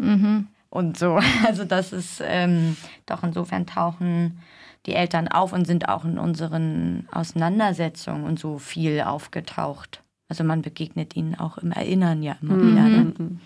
Mhm 0.70 0.76
und 0.76 0.98
so. 0.98 1.18
Also 1.46 1.64
das 1.64 1.92
ist 1.92 2.22
ähm, 2.24 2.76
doch 3.06 3.22
insofern 3.22 3.66
tauchen 3.66 4.40
die 4.86 4.94
Eltern 4.94 5.26
auf 5.26 5.52
und 5.52 5.66
sind 5.66 5.88
auch 5.88 6.04
in 6.04 6.18
unseren 6.18 7.08
Auseinandersetzungen 7.10 8.24
und 8.24 8.38
so 8.38 8.58
viel 8.58 9.00
aufgetaucht. 9.00 10.02
Also 10.28 10.44
man 10.44 10.62
begegnet 10.62 11.16
ihnen 11.16 11.34
auch 11.34 11.58
im 11.58 11.72
Erinnern 11.72 12.22
ja 12.22 12.36
immer 12.40 12.54
mhm. 12.54 12.70
wieder. 12.70 12.82
Ne? 12.82 13.40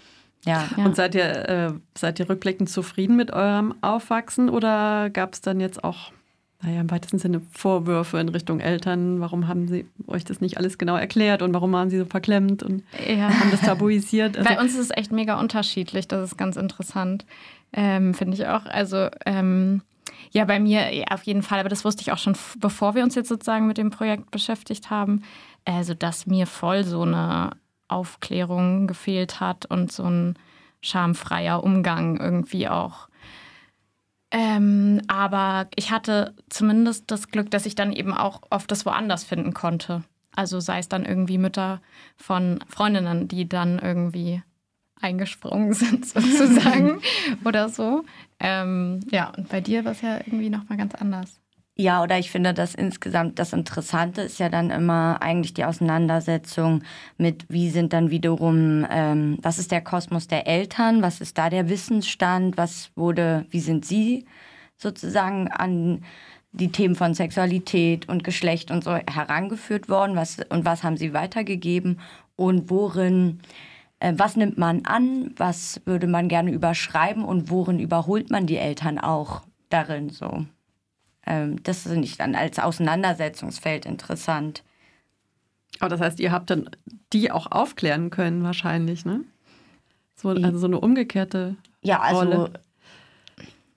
Ja. 0.45 0.69
Und 0.77 0.97
seid 0.97 1.15
ihr, 1.15 1.49
äh, 1.49 1.73
seid 1.97 2.19
ihr 2.19 2.29
rückblickend 2.29 2.69
zufrieden 2.69 3.17
mit 3.17 3.33
eurem 3.33 3.75
Aufwachsen 3.83 4.49
oder 4.51 5.11
gab 5.11 5.35
es 5.35 5.41
dann 5.41 5.61
jetzt 5.61 5.85
auch, 5.85 6.13
naja, 6.63 6.81
im 6.81 6.91
weitesten 6.91 7.19
Sinne 7.19 7.41
Vorwürfe 7.53 8.19
in 8.19 8.29
Richtung 8.29 8.61
Eltern? 8.61 9.21
Warum 9.21 9.49
haben 9.49 9.67
sie 9.69 9.87
euch 10.07 10.25
das 10.25 10.41
nicht 10.41 10.59
alles 10.59 10.77
genau 10.79 10.97
erklärt 10.97 11.43
und 11.43 11.55
warum 11.55 11.73
waren 11.73 11.89
sie 11.91 11.99
so 11.99 12.05
verklemmt 12.05 12.63
und 12.63 12.83
Ja. 13.09 13.31
haben 13.31 13.51
das 13.51 13.61
tabuisiert? 13.63 14.37
Also, 14.37 14.49
Bei 14.49 14.61
uns 14.61 14.75
ist 14.75 14.81
es 14.81 14.91
echt 14.97 15.11
mega 15.13 15.41
unterschiedlich. 15.41 16.07
Das 16.09 16.23
ist 16.31 16.37
ganz 16.37 16.57
interessant, 16.57 17.25
ähm, 17.73 18.13
finde 18.15 18.35
ich 18.37 18.47
auch. 18.47 18.67
Also 18.67 19.09
ähm, 19.25 19.83
ja, 20.33 20.45
bei 20.45 20.61
mir 20.61 20.93
ja, 20.95 21.05
auf 21.11 21.23
jeden 21.23 21.43
Fall. 21.43 21.61
Aber 21.61 21.69
das 21.71 21.85
wusste 21.85 22.03
ich 22.03 22.13
auch 22.13 22.19
schon, 22.19 22.37
bevor 22.59 22.95
wir 22.95 23.03
uns 23.05 23.15
jetzt 23.15 23.29
sozusagen 23.29 23.67
mit 23.67 23.79
dem 23.79 23.91
Projekt 23.91 24.31
beschäftigt 24.31 24.91
haben. 24.91 25.23
Also, 25.65 25.95
dass 25.95 26.27
mir 26.27 26.47
voll 26.47 26.85
so 26.85 27.03
eine 27.03 27.51
Aufklärung 27.89 28.87
gefehlt 28.87 29.41
hat 29.41 29.67
und 29.67 29.93
so 29.93 30.05
ein 30.05 30.35
schamfreier 30.83 31.63
Umgang 31.63 32.17
irgendwie 32.19 32.69
auch. 32.69 33.09
Ähm, 34.31 35.03
aber 35.09 35.69
ich 35.75 35.91
hatte 35.91 36.35
zumindest 36.49 37.11
das 37.11 37.29
Glück, 37.29 37.51
dass 37.51 37.67
ich 37.67 37.75
dann 37.75 37.93
eben 37.93 38.15
auch 38.15 38.43
oft 38.51 38.71
das 38.71 38.87
woanders 38.87 39.25
finden 39.25 39.55
konnte. 39.55 40.05
Also 40.35 40.61
sei 40.61 40.79
es 40.79 40.89
dann 40.89 41.05
irgendwie 41.05 41.39
Mütter 41.39 41.81
von 42.17 42.61
Freundinnen, 42.69 43.27
die 43.27 43.49
dann 43.49 43.81
irgendwie 43.81 44.43
eingesprungen 45.01 45.73
sind 45.75 46.07
sozusagen 46.07 47.01
oder 47.45 47.69
so. 47.69 48.05
Ähm, 48.39 49.01
ja, 49.11 49.33
und 49.37 49.49
bei 49.49 49.61
dir 49.61 49.85
war 49.85 49.93
es 49.93 50.03
ja 50.03 50.19
irgendwie 50.19 50.51
nochmal 50.51 50.79
ganz 50.79 50.95
anders. 50.95 51.40
Ja, 51.81 52.03
oder 52.03 52.19
ich 52.19 52.31
finde, 52.31 52.53
dass 52.53 52.75
insgesamt 52.75 53.39
das 53.39 53.55
Interessante 53.55 54.21
ist 54.21 54.39
ja 54.39 54.51
dann 54.51 54.69
immer 54.69 55.23
eigentlich 55.23 55.55
die 55.55 55.65
Auseinandersetzung 55.65 56.83
mit, 57.17 57.47
wie 57.49 57.71
sind 57.71 57.95
dann 57.95 58.11
wiederum, 58.11 58.87
ähm, 58.91 59.39
was 59.41 59.59
ist 59.59 59.73
der 59.73 59.81
Kosmos 59.81 60.29
der 60.29 60.47
Eltern, 60.47 61.01
was 61.01 61.23
ist 61.23 61.39
da 61.39 61.49
der 61.49 61.71
Wissensstand, 61.71 62.59
was 62.59 62.91
wurde, 62.97 63.47
wie 63.49 63.61
sind 63.61 63.87
sie 63.87 64.27
sozusagen 64.77 65.49
an 65.49 66.05
die 66.53 66.71
Themen 66.71 66.97
von 66.97 67.15
Sexualität 67.15 68.07
und 68.11 68.25
Geschlecht 68.25 68.71
und 68.71 68.85
so 68.85 68.97
herangeführt 68.97 69.89
worden, 69.89 70.17
was 70.17 70.37
und 70.51 70.67
was 70.67 70.83
haben 70.83 70.99
sie 70.99 71.15
weitergegeben? 71.15 72.01
Und 72.37 72.69
worin 72.69 73.41
äh, 74.01 74.13
was 74.17 74.37
nimmt 74.37 74.59
man 74.59 74.85
an, 74.85 75.33
was 75.39 75.81
würde 75.87 76.09
man 76.09 76.29
gerne 76.29 76.53
überschreiben? 76.53 77.25
Und 77.25 77.49
worin 77.51 77.79
überholt 77.79 78.31
man 78.31 78.47
die 78.47 78.59
Eltern 78.59 78.99
auch 78.99 79.45
darin 79.71 80.11
so. 80.11 80.45
Ähm, 81.27 81.63
das 81.63 81.83
finde 81.83 82.05
ich 82.05 82.17
dann 82.17 82.35
als 82.35 82.59
Auseinandersetzungsfeld 82.59 83.85
interessant. 83.87 84.63
aber 85.79 85.89
das 85.91 86.01
heißt, 86.01 86.21
ihr 86.21 86.33
habt 86.33 86.51
dann 86.51 86.71
die 87.13 87.31
auch 87.31 87.51
aufklären 87.51 88.11
können 88.11 88.43
wahrscheinlich, 88.43 89.05
ne? 89.05 89.21
So, 90.17 90.29
also 90.31 90.59
so 90.59 90.67
eine 90.67 90.79
umgekehrte 90.81 91.57
Ja, 91.83 92.01
also 92.01 92.21
Rolle. 92.21 92.53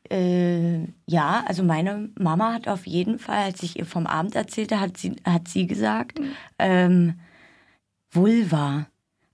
äh, 0.09 0.83
ja, 1.07 1.43
also 1.47 1.63
meine 1.63 2.09
Mama 2.19 2.53
hat 2.53 2.67
auf 2.67 2.85
jeden 2.85 3.17
Fall, 3.19 3.43
als 3.45 3.63
ich 3.63 3.79
ihr 3.79 3.85
vom 3.85 4.05
Abend 4.07 4.35
erzählte, 4.35 4.79
hat 4.79 4.97
sie, 4.97 5.15
hat 5.25 5.47
sie 5.47 5.67
gesagt, 5.67 6.19
ähm, 6.59 7.19
Vulva. 8.11 8.87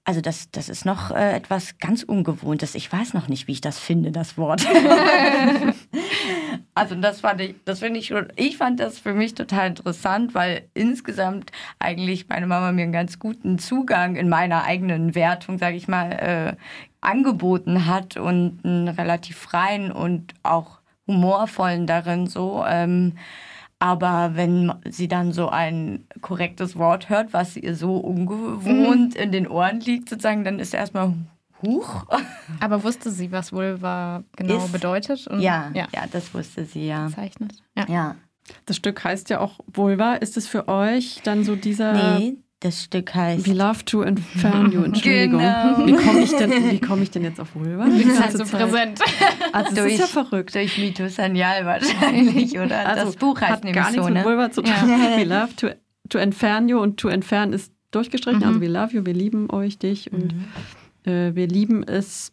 Also 0.05 0.21
das, 0.21 0.49
das 0.51 0.69
ist 0.69 0.85
noch 0.85 1.11
äh, 1.11 1.33
etwas 1.35 1.77
ganz 1.79 2.01
Ungewohntes. 2.03 2.73
Ich 2.75 2.91
weiß 2.91 3.13
noch 3.13 3.27
nicht, 3.27 3.47
wie 3.47 3.51
ich 3.53 3.61
das 3.61 3.77
finde, 3.79 4.11
das 4.11 4.37
Wort. 4.37 4.65
also 6.79 6.95
das 6.95 7.19
fand 7.19 7.41
ich, 7.41 7.55
das 7.65 7.79
finde 7.79 7.99
ich 7.99 8.07
schon, 8.07 8.31
ich 8.37 8.55
fand 8.55 8.79
das 8.79 8.99
für 8.99 9.13
mich 9.13 9.35
total 9.35 9.67
interessant, 9.67 10.33
weil 10.33 10.63
insgesamt 10.73 11.51
eigentlich 11.77 12.29
meine 12.29 12.47
Mama 12.47 12.71
mir 12.71 12.83
einen 12.83 12.93
ganz 12.93 13.19
guten 13.19 13.59
Zugang 13.59 14.15
in 14.15 14.29
meiner 14.29 14.63
eigenen 14.63 15.13
Wertung, 15.13 15.57
sage 15.57 15.75
ich 15.75 15.89
mal, 15.89 16.11
äh, 16.13 16.55
angeboten 17.01 17.85
hat 17.85 18.15
und 18.15 18.59
einen 18.63 18.87
relativ 18.87 19.37
freien 19.37 19.91
und 19.91 20.33
auch 20.43 20.79
humorvollen 21.05 21.85
darin 21.85 22.27
so. 22.27 22.63
Ähm, 22.65 23.17
aber 23.79 24.31
wenn 24.35 24.73
sie 24.89 25.09
dann 25.09 25.33
so 25.33 25.49
ein 25.49 26.05
korrektes 26.21 26.77
Wort 26.77 27.09
hört, 27.09 27.33
was 27.33 27.57
ihr 27.57 27.75
so 27.75 27.97
ungewohnt 27.97 29.15
in 29.15 29.33
den 29.33 29.47
Ohren 29.47 29.81
liegt, 29.81 30.09
sozusagen, 30.09 30.45
dann 30.45 30.59
ist 30.59 30.73
erstmal 30.73 31.13
Huch. 31.61 32.05
Aber 32.59 32.83
wusste 32.83 33.09
sie, 33.11 33.31
was 33.31 33.51
Vulva 33.53 34.23
genau 34.35 34.57
Ist- 34.65 34.71
bedeutet? 34.71 35.27
Und, 35.27 35.41
Ja, 35.41 35.71
ja, 35.73 35.87
ja. 35.93 36.03
das 36.11 36.33
wusste 36.33 36.65
sie 36.65 36.87
ja. 36.87 37.07
Bezeichnet. 37.07 37.53
Ja. 37.77 37.85
Ja. 37.87 38.15
Das 38.65 38.77
Stück 38.77 39.03
heißt 39.03 39.29
ja 39.29 39.39
auch 39.41 39.59
Vulva. 39.71 40.15
Ist 40.15 40.37
es 40.37 40.47
für 40.47 40.67
euch 40.67 41.21
dann 41.23 41.43
so 41.43 41.55
dieser 41.55 42.17
Nee, 42.19 42.37
das 42.61 42.83
Stück 42.85 43.13
heißt. 43.13 43.47
We 43.47 43.53
love 43.53 43.85
to 43.85 44.01
entfern 44.01 44.71
you, 44.71 44.81
Entschuldigung. 44.83 45.39
Genau. 45.39 45.85
Wie 45.85 45.93
komme 45.93 46.19
ich, 46.21 46.35
denn- 46.35 46.71
wie 46.71 46.79
komm 46.79 47.01
ich 47.03 47.11
denn 47.11 47.23
jetzt 47.23 47.39
auf 47.39 47.53
Vulva? 47.55 47.85
Die 47.85 48.01
Ist 48.01 48.19
halt 48.21 48.31
so 48.31 48.43
Zeit? 48.43 48.61
präsent. 48.61 48.99
Also 49.53 49.75
das 49.75 49.85
ist 49.85 49.99
ja 49.99 50.05
verrückt. 50.07 50.55
Durch 50.55 50.77
Mito 50.77 51.07
Sanyal 51.07 51.65
wahrscheinlich, 51.65 52.57
oder? 52.59 52.87
Also 52.87 53.05
das 53.05 53.15
Buch 53.17 53.39
heißt 53.41 53.51
hat 53.51 53.63
nämlich 53.63 53.81
gar 53.81 53.91
nichts 53.91 54.05
so, 54.05 54.09
mit 54.11 54.19
ne? 54.19 54.25
Vulva 54.25 54.51
zu 54.51 54.61
tun. 54.61 54.73
Ja. 54.89 55.17
We 55.17 55.23
love 55.25 55.55
to, 55.55 55.67
to 56.09 56.17
entfern 56.17 56.69
you 56.69 56.79
und 56.79 56.97
to 56.99 57.07
entfernen 57.09 57.53
ist 57.53 57.71
durchgestrichen. 57.91 58.39
Mhm. 58.41 58.45
Also 58.47 58.61
we 58.61 58.67
love 58.67 58.93
you, 58.95 59.05
wir 59.05 59.13
lieben 59.13 59.49
euch, 59.51 59.77
dich 59.79 60.11
und 60.13 60.33
äh, 61.05 61.33
wir 61.35 61.47
lieben 61.47 61.83
es, 61.83 62.31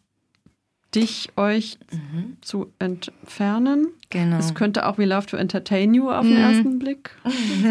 dich, 0.95 1.29
euch 1.35 1.77
Mhm. 1.91 2.37
zu 2.41 2.71
entfernen. 2.79 3.87
Genau. 4.09 4.37
Es 4.37 4.53
könnte 4.55 4.85
auch 4.85 4.97
We 4.97 5.05
love 5.05 5.25
to 5.27 5.37
entertain 5.37 5.93
you 5.93 6.09
auf 6.09 6.25
den 6.25 6.35
Mhm. 6.37 6.41
ersten 6.43 6.79
Blick 6.79 7.11
so 7.25 7.29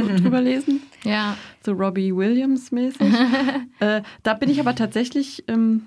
drüber 0.16 0.40
lesen. 0.40 0.82
Ja. 1.04 1.36
so 1.64 1.72
Robbie 1.72 2.14
Williams 2.14 2.70
mäßig. 2.72 3.14
äh, 3.80 4.02
da 4.22 4.34
bin 4.34 4.50
ich 4.50 4.60
aber 4.60 4.74
tatsächlich, 4.74 5.44
ähm, 5.48 5.82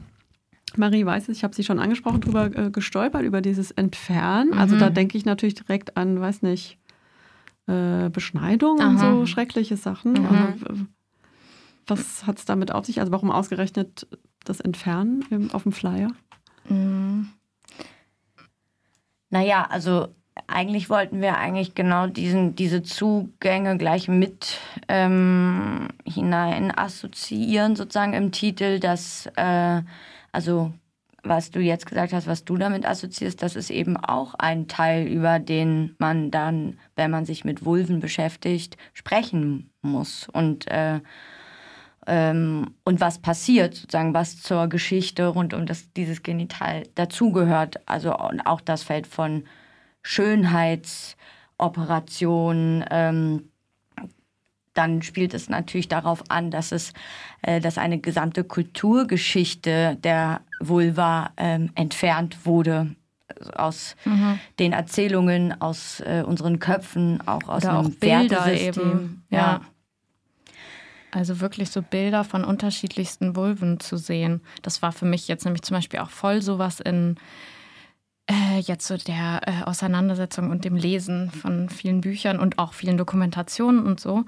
Marie 0.75 1.05
weiß 1.05 1.29
es, 1.29 1.37
ich 1.37 1.43
habe 1.43 1.53
sie 1.55 1.63
schon 1.63 1.79
angesprochen, 1.79 2.21
drüber 2.21 2.45
äh, 2.55 2.69
gestolpert, 2.71 3.23
über 3.23 3.41
dieses 3.41 3.71
Entfernen. 3.71 4.53
Also 4.53 4.75
Mhm. 4.75 4.79
da 4.79 4.89
denke 4.89 5.17
ich 5.17 5.25
natürlich 5.25 5.55
direkt 5.55 5.97
an, 5.97 6.19
weiß 6.19 6.41
nicht, 6.41 6.77
äh, 7.67 8.09
Beschneidung 8.09 8.77
und 8.79 8.97
Aha. 8.97 9.15
so 9.19 9.25
schreckliche 9.25 9.77
Sachen. 9.77 10.13
Mhm. 10.13 10.25
Also, 10.27 10.65
was 11.87 12.25
hat 12.25 12.39
es 12.39 12.45
damit 12.45 12.71
auf 12.71 12.85
sich? 12.85 12.99
Also 12.99 13.11
warum 13.11 13.31
ausgerechnet 13.31 14.07
das 14.49 14.59
Entfernen 14.59 15.25
im, 15.29 15.51
auf 15.51 15.63
dem 15.63 15.71
Flyer? 15.71 16.11
Mhm. 16.67 17.29
Naja, 19.29 19.67
also 19.69 20.07
eigentlich 20.47 20.89
wollten 20.89 21.21
wir 21.21 21.37
eigentlich 21.37 21.75
genau 21.75 22.07
diesen, 22.07 22.55
diese 22.55 22.81
Zugänge 22.81 23.77
gleich 23.77 24.07
mit 24.07 24.57
ähm, 24.87 25.89
hinein 26.05 26.75
assoziieren, 26.75 27.75
sozusagen 27.75 28.13
im 28.13 28.31
Titel, 28.31 28.79
dass, 28.79 29.27
äh, 29.35 29.81
also 30.31 30.73
was 31.23 31.51
du 31.51 31.59
jetzt 31.59 31.85
gesagt 31.85 32.13
hast, 32.13 32.27
was 32.27 32.45
du 32.45 32.57
damit 32.57 32.85
assoziierst, 32.85 33.41
das 33.43 33.55
ist 33.55 33.69
eben 33.69 33.97
auch 33.97 34.35
ein 34.35 34.67
Teil, 34.67 35.05
über 35.05 35.39
den 35.39 35.95
man 35.99 36.31
dann, 36.31 36.79
wenn 36.95 37.11
man 37.11 37.25
sich 37.25 37.43
mit 37.43 37.65
Vulven 37.65 37.99
beschäftigt, 37.99 38.77
sprechen 38.93 39.69
muss. 39.81 40.29
Und 40.31 40.67
äh, 40.67 41.01
ähm, 42.09 42.71
und 42.83 42.99
was 42.99 43.19
passiert, 43.19 43.75
sozusagen, 43.75 44.13
was 44.13 44.41
zur 44.41 44.67
Geschichte 44.67 45.27
rund 45.27 45.53
um 45.53 45.65
das, 45.65 45.91
dieses 45.93 46.23
Genital 46.23 46.83
dazugehört. 46.95 47.87
Also 47.87 48.17
und 48.17 48.41
auch 48.41 48.59
das 48.61 48.83
Feld 48.83 49.07
von 49.07 49.43
Schönheitsoperationen. 50.01 52.85
Ähm, 52.89 53.49
dann 54.73 55.01
spielt 55.01 55.33
es 55.33 55.49
natürlich 55.49 55.87
darauf 55.89 56.23
an, 56.29 56.51
dass 56.51 56.71
es, 56.71 56.93
äh, 57.41 57.59
dass 57.59 57.77
eine 57.77 57.99
gesamte 57.99 58.43
Kulturgeschichte 58.43 59.97
der 60.03 60.41
Vulva 60.61 61.31
ähm, 61.37 61.71
entfernt 61.75 62.45
wurde 62.45 62.95
aus 63.55 63.95
Mhm. 64.05 64.39
den 64.57 64.73
Erzählungen, 64.73 65.59
aus 65.61 65.99
äh, 66.01 66.23
unseren 66.25 66.59
Köpfen, 66.59 67.25
auch 67.27 67.47
aus 67.47 67.63
Oder 67.63 67.79
auch 67.79 67.85
einem 67.85 67.93
Bilder 67.95 68.45
Wertesystem. 68.45 68.91
eben. 68.91 69.23
Ja. 69.29 69.61
Also 71.11 71.39
wirklich 71.39 71.71
so 71.71 71.81
Bilder 71.81 72.23
von 72.23 72.43
unterschiedlichsten 72.43 73.35
Vulven 73.35 73.79
zu 73.79 73.97
sehen. 73.97 74.41
Das 74.61 74.81
war 74.81 74.91
für 74.91 75.05
mich 75.05 75.27
jetzt 75.27 75.45
nämlich 75.45 75.63
zum 75.63 75.75
Beispiel 75.75 75.99
auch 75.99 76.09
voll 76.09 76.41
sowas 76.41 76.79
in 76.79 77.15
äh, 78.29 78.59
jetzt 78.59 78.85
so 78.85 78.95
der 78.95 79.41
äh, 79.45 79.63
Auseinandersetzung 79.63 80.51
und 80.51 80.65
dem 80.65 80.75
Lesen 80.75 81.31
von 81.31 81.69
vielen 81.69 82.01
Büchern 82.01 82.39
und 82.39 82.59
auch 82.59 82.73
vielen 82.73 82.97
Dokumentationen 82.97 83.83
und 83.85 83.99
so, 83.99 84.25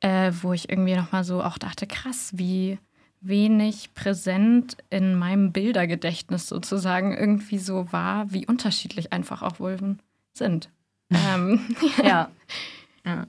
äh, 0.00 0.32
wo 0.40 0.54
ich 0.54 0.70
irgendwie 0.70 0.96
nochmal 0.96 1.24
so 1.24 1.42
auch 1.42 1.58
dachte, 1.58 1.86
krass, 1.86 2.32
wie 2.34 2.78
wenig 3.20 3.94
präsent 3.94 4.78
in 4.90 5.14
meinem 5.14 5.52
Bildergedächtnis 5.52 6.48
sozusagen 6.48 7.16
irgendwie 7.16 7.58
so 7.58 7.92
war, 7.92 8.32
wie 8.32 8.46
unterschiedlich 8.46 9.12
einfach 9.12 9.42
auch 9.42 9.60
Vulven 9.60 10.00
sind. 10.32 10.70
ähm, 11.10 11.60
Ja. 11.98 12.04
ja. 12.04 12.30
ja. 13.04 13.26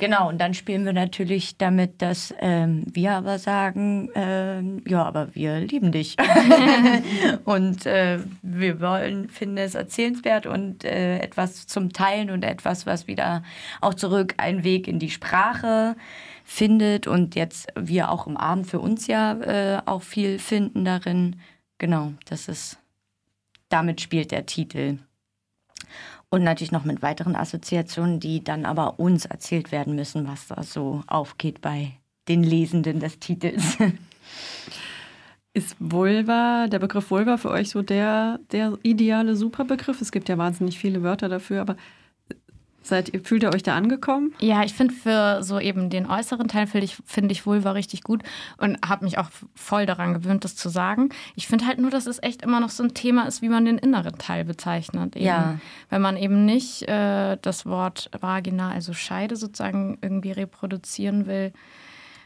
Genau, 0.00 0.28
und 0.28 0.38
dann 0.38 0.54
spielen 0.54 0.84
wir 0.84 0.92
natürlich 0.92 1.58
damit, 1.58 2.00
dass 2.02 2.32
ähm, 2.38 2.84
wir 2.86 3.14
aber 3.14 3.40
sagen, 3.40 4.08
ähm, 4.14 4.80
ja, 4.86 5.04
aber 5.04 5.34
wir 5.34 5.58
lieben 5.58 5.90
dich. 5.90 6.16
und 7.44 7.84
äh, 7.84 8.20
wir 8.42 8.80
wollen, 8.80 9.28
finden 9.28 9.58
es 9.58 9.74
erzählenswert 9.74 10.46
und 10.46 10.84
äh, 10.84 11.18
etwas 11.18 11.66
zum 11.66 11.92
Teilen 11.92 12.30
und 12.30 12.44
etwas, 12.44 12.86
was 12.86 13.08
wieder 13.08 13.42
auch 13.80 13.94
zurück 13.94 14.34
einen 14.36 14.62
Weg 14.62 14.86
in 14.86 15.00
die 15.00 15.10
Sprache 15.10 15.96
findet 16.44 17.08
und 17.08 17.34
jetzt 17.34 17.66
wir 17.74 18.12
auch 18.12 18.28
im 18.28 18.36
Abend 18.36 18.68
für 18.68 18.78
uns 18.78 19.08
ja 19.08 19.32
äh, 19.40 19.82
auch 19.84 20.02
viel 20.02 20.38
finden 20.38 20.84
darin, 20.84 21.40
genau, 21.78 22.12
das 22.24 22.46
ist, 22.46 22.78
damit 23.68 24.00
spielt 24.00 24.30
der 24.30 24.46
Titel. 24.46 24.98
Und 26.30 26.44
natürlich 26.44 26.72
noch 26.72 26.84
mit 26.84 27.00
weiteren 27.00 27.34
Assoziationen, 27.34 28.20
die 28.20 28.44
dann 28.44 28.66
aber 28.66 28.98
uns 29.00 29.24
erzählt 29.24 29.72
werden 29.72 29.94
müssen, 29.94 30.26
was 30.28 30.48
da 30.48 30.62
so 30.62 31.02
aufgeht 31.06 31.60
bei 31.60 31.92
den 32.28 32.42
Lesenden 32.42 33.00
des 33.00 33.18
Titels. 33.18 33.78
Ist 35.54 35.76
Vulva, 35.80 36.66
der 36.68 36.78
Begriff 36.78 37.10
Vulva 37.10 37.38
für 37.38 37.50
euch 37.50 37.70
so 37.70 37.82
der, 37.82 38.38
der 38.52 38.78
ideale 38.82 39.34
Superbegriff? 39.34 40.00
Es 40.00 40.12
gibt 40.12 40.28
ja 40.28 40.36
wahnsinnig 40.36 40.78
viele 40.78 41.02
Wörter 41.02 41.28
dafür, 41.28 41.62
aber 41.62 41.76
Seid 42.88 43.12
ihr, 43.12 43.20
fühlt 43.22 43.42
ihr 43.42 43.52
euch 43.52 43.62
da 43.62 43.76
angekommen? 43.76 44.34
Ja, 44.40 44.64
ich 44.64 44.72
finde 44.72 44.94
für 44.94 45.42
so 45.42 45.60
eben 45.60 45.90
den 45.90 46.06
äußeren 46.06 46.48
Teil 46.48 46.66
finde 46.66 46.86
ich, 46.86 46.96
find 47.04 47.30
ich 47.30 47.44
Vulva 47.44 47.72
richtig 47.72 48.02
gut 48.02 48.22
und 48.56 48.78
habe 48.82 49.04
mich 49.04 49.18
auch 49.18 49.28
voll 49.54 49.84
daran 49.84 50.14
gewöhnt, 50.14 50.42
das 50.44 50.56
zu 50.56 50.70
sagen. 50.70 51.10
Ich 51.36 51.46
finde 51.46 51.66
halt 51.66 51.78
nur, 51.78 51.90
dass 51.90 52.06
es 52.06 52.22
echt 52.22 52.40
immer 52.40 52.60
noch 52.60 52.70
so 52.70 52.82
ein 52.82 52.94
Thema 52.94 53.26
ist, 53.26 53.42
wie 53.42 53.50
man 53.50 53.66
den 53.66 53.76
inneren 53.76 54.16
Teil 54.16 54.46
bezeichnet. 54.46 55.16
Eben. 55.16 55.26
Ja. 55.26 55.58
Wenn 55.90 56.00
man 56.00 56.16
eben 56.16 56.46
nicht 56.46 56.88
äh, 56.88 57.36
das 57.42 57.66
Wort 57.66 58.10
Vagina, 58.18 58.70
also 58.70 58.94
Scheide 58.94 59.36
sozusagen 59.36 59.98
irgendwie 60.00 60.32
reproduzieren 60.32 61.26
will, 61.26 61.52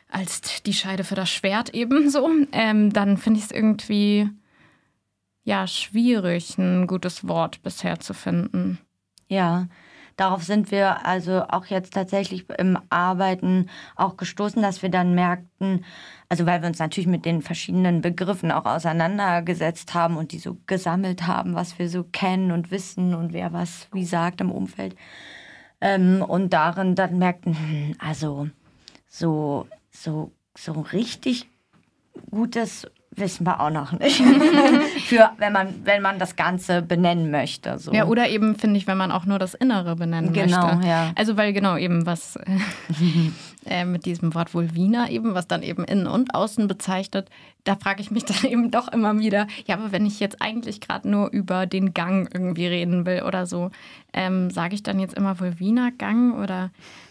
als 0.08 0.62
die 0.62 0.74
Scheide 0.74 1.02
für 1.02 1.16
das 1.16 1.28
Schwert 1.28 1.70
eben 1.70 2.08
so, 2.10 2.30
ähm, 2.52 2.92
dann 2.92 3.16
finde 3.16 3.40
ich 3.40 3.46
es 3.46 3.50
irgendwie 3.50 4.30
ja 5.42 5.66
schwierig, 5.66 6.56
ein 6.56 6.86
gutes 6.86 7.26
Wort 7.26 7.64
bisher 7.64 7.98
zu 7.98 8.14
finden. 8.14 8.78
Ja, 9.26 9.66
darauf 10.16 10.42
sind 10.42 10.70
wir 10.70 11.06
also 11.06 11.44
auch 11.48 11.66
jetzt 11.66 11.94
tatsächlich 11.94 12.48
im 12.58 12.78
Arbeiten 12.90 13.68
auch 13.96 14.16
gestoßen, 14.16 14.62
dass 14.62 14.82
wir 14.82 14.90
dann 14.90 15.14
merkten, 15.14 15.84
also 16.28 16.46
weil 16.46 16.62
wir 16.62 16.68
uns 16.68 16.78
natürlich 16.78 17.08
mit 17.08 17.24
den 17.24 17.42
verschiedenen 17.42 18.00
Begriffen 18.00 18.50
auch 18.50 18.64
auseinandergesetzt 18.64 19.94
haben 19.94 20.16
und 20.16 20.32
die 20.32 20.38
so 20.38 20.58
gesammelt 20.66 21.26
haben, 21.26 21.54
was 21.54 21.78
wir 21.78 21.88
so 21.88 22.04
kennen 22.04 22.52
und 22.52 22.70
wissen 22.70 23.14
und 23.14 23.32
wer 23.32 23.52
was 23.52 23.88
wie 23.92 24.04
sagt 24.04 24.40
im 24.40 24.50
Umfeld. 24.50 24.96
Ähm, 25.80 26.22
und 26.22 26.52
darin 26.52 26.94
dann 26.94 27.18
merkten, 27.18 27.58
hm, 27.58 27.96
also 27.98 28.48
so, 29.08 29.66
so, 29.90 30.32
so 30.56 30.72
richtig 30.72 31.48
gutes 32.30 32.86
wissen 33.16 33.46
wir 33.46 33.60
auch 33.60 33.70
noch 33.70 33.92
nicht. 33.92 34.16
Für 35.06 35.30
wenn 35.38 35.52
man, 35.52 35.84
wenn 35.84 36.02
man 36.02 36.18
das 36.18 36.36
Ganze 36.36 36.82
benennen 36.82 37.30
möchte. 37.30 37.78
So. 37.78 37.92
Ja, 37.92 38.06
oder 38.06 38.28
eben, 38.28 38.56
finde 38.56 38.78
ich, 38.78 38.86
wenn 38.86 38.96
man 38.96 39.12
auch 39.12 39.26
nur 39.26 39.38
das 39.38 39.54
Innere 39.54 39.96
benennen 39.96 40.32
genau, 40.32 40.74
möchte. 40.74 40.88
Ja. 40.88 41.12
Also 41.14 41.36
weil 41.36 41.52
genau 41.52 41.76
eben 41.76 42.06
was 42.06 42.38
äh, 43.66 43.84
mit 43.84 44.06
diesem 44.06 44.34
Wort 44.34 44.54
Vulvina 44.54 45.10
eben, 45.10 45.34
was 45.34 45.46
dann 45.46 45.62
eben 45.62 45.84
innen 45.84 46.06
und 46.06 46.34
außen 46.34 46.68
bezeichnet, 46.68 47.28
da 47.64 47.76
frage 47.76 48.00
ich 48.00 48.10
mich 48.10 48.24
dann 48.42 48.50
eben 48.50 48.70
doch 48.70 48.88
immer 48.88 49.18
wieder, 49.18 49.46
ja, 49.66 49.76
aber 49.76 49.92
wenn 49.92 50.06
ich 50.06 50.18
jetzt 50.18 50.40
eigentlich 50.40 50.80
gerade 50.80 51.08
nur 51.08 51.30
über 51.30 51.66
den 51.66 51.92
Gang 51.94 52.30
irgendwie 52.32 52.66
reden 52.66 53.04
will 53.04 53.22
oder 53.22 53.46
so, 53.46 53.70
ähm, 54.12 54.50
sage 54.50 54.74
ich 54.74 54.82
dann 54.82 54.98
jetzt 54.98 55.14
immer 55.14 55.38
Vulvina-Gang 55.38 56.40
oder 56.42 56.70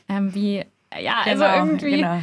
ähm, 0.10 0.34
wie, 0.34 0.66
ja, 1.00 1.22
also 1.26 1.44
genau, 1.44 1.56
irgendwie. 1.56 1.98
Genau 1.98 2.22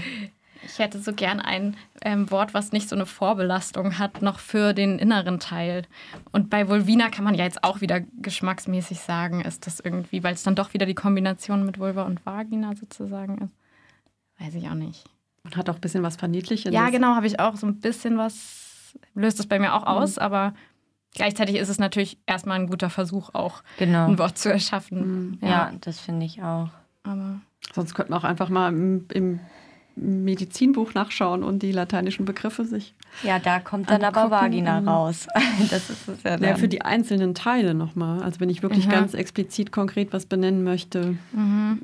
ich 0.69 0.79
hätte 0.79 0.99
so 0.99 1.13
gern 1.13 1.41
ein 1.41 1.77
ähm, 2.03 2.31
Wort, 2.31 2.55
was 2.55 2.73
nicht 2.73 2.89
so 2.89 2.97
eine 2.97 3.07
Vorbelastung 3.07 3.99
hat, 3.99 4.23
noch 4.23 4.39
für 4.39 4.75
den 4.75 4.99
inneren 4.99 5.41
Teil. 5.41 5.83
Und 6.33 6.51
bei 6.51 6.69
Vulvina 6.69 7.09
kann 7.09 7.25
man 7.25 7.35
ja 7.35 7.45
jetzt 7.45 7.65
auch 7.65 7.81
wieder 7.81 8.01
geschmacksmäßig 8.21 9.01
sagen, 9.01 9.41
ist 9.41 9.67
das 9.67 9.81
irgendwie, 9.81 10.23
weil 10.23 10.35
es 10.35 10.43
dann 10.43 10.55
doch 10.55 10.75
wieder 10.75 10.87
die 10.87 10.95
Kombination 10.95 11.65
mit 11.65 11.79
Vulva 11.79 12.03
und 12.03 12.25
Vagina 12.25 12.75
sozusagen 12.77 13.39
ist. 13.39 13.53
Weiß 14.41 14.55
ich 14.55 14.69
auch 14.69 14.75
nicht. 14.75 15.05
Und 15.45 15.57
hat 15.57 15.69
auch 15.71 15.77
ein 15.77 15.81
bisschen 15.81 16.03
was 16.03 16.17
Verniedliches. 16.17 16.73
Ja, 16.73 16.91
genau, 16.91 17.15
habe 17.15 17.27
ich 17.27 17.41
auch 17.41 17.57
so 17.57 17.67
ein 17.67 17.81
bisschen 17.81 18.19
was, 18.19 18.99
löst 19.15 19.39
das 19.39 19.47
bei 19.47 19.59
mir 19.59 19.75
auch 19.75 19.83
mhm. 19.83 19.89
aus, 19.89 20.19
aber 20.19 20.55
gleichzeitig 21.15 21.57
ist 21.57 21.69
es 21.69 21.79
natürlich 21.79 22.19
erstmal 22.27 22.61
ein 22.61 22.69
guter 22.69 22.91
Versuch, 22.91 23.31
auch 23.33 23.63
genau. 23.79 24.07
ein 24.07 24.19
Wort 24.19 24.39
zu 24.39 24.53
erschaffen. 24.53 25.31
Mhm. 25.31 25.39
Ja. 25.43 25.49
ja, 25.49 25.73
das 25.81 25.99
finde 25.99 26.27
ich 26.27 26.43
auch. 26.43 26.69
Aber 27.03 27.41
Sonst 27.75 27.95
könnten 27.95 28.13
wir 28.13 28.17
auch 28.17 28.25
einfach 28.25 28.49
mal 28.49 28.69
im, 28.69 29.07
im 29.13 29.41
Medizinbuch 30.01 30.95
nachschauen 30.95 31.43
und 31.43 31.63
die 31.63 31.73
lateinischen 31.73 32.25
Begriffe 32.25 32.65
sich. 32.65 32.95
Ja, 33.23 33.39
da 33.39 33.59
kommt 33.59 33.91
dann 33.91 34.05
aber 34.05 34.31
Vagina 34.31 34.79
raus. 34.79 35.27
das 35.71 35.91
ist 35.91 36.09
es 36.09 36.23
ja, 36.23 36.37
dann. 36.37 36.43
ja 36.43 36.57
für 36.57 36.69
die 36.69 36.83
einzelnen 36.83 37.35
Teile 37.35 37.75
nochmal. 37.75 38.23
Also 38.23 38.41
wenn 38.41 38.51
ich 38.51 38.63
wirklich 38.63 38.87
mhm. 38.87 38.93
ganz 38.93 39.15
explizit 39.15 39.73
konkret 39.73 40.13
was 40.13 40.27
benennen 40.27 40.65
möchte. 40.65 41.17
Mhm. 41.33 41.83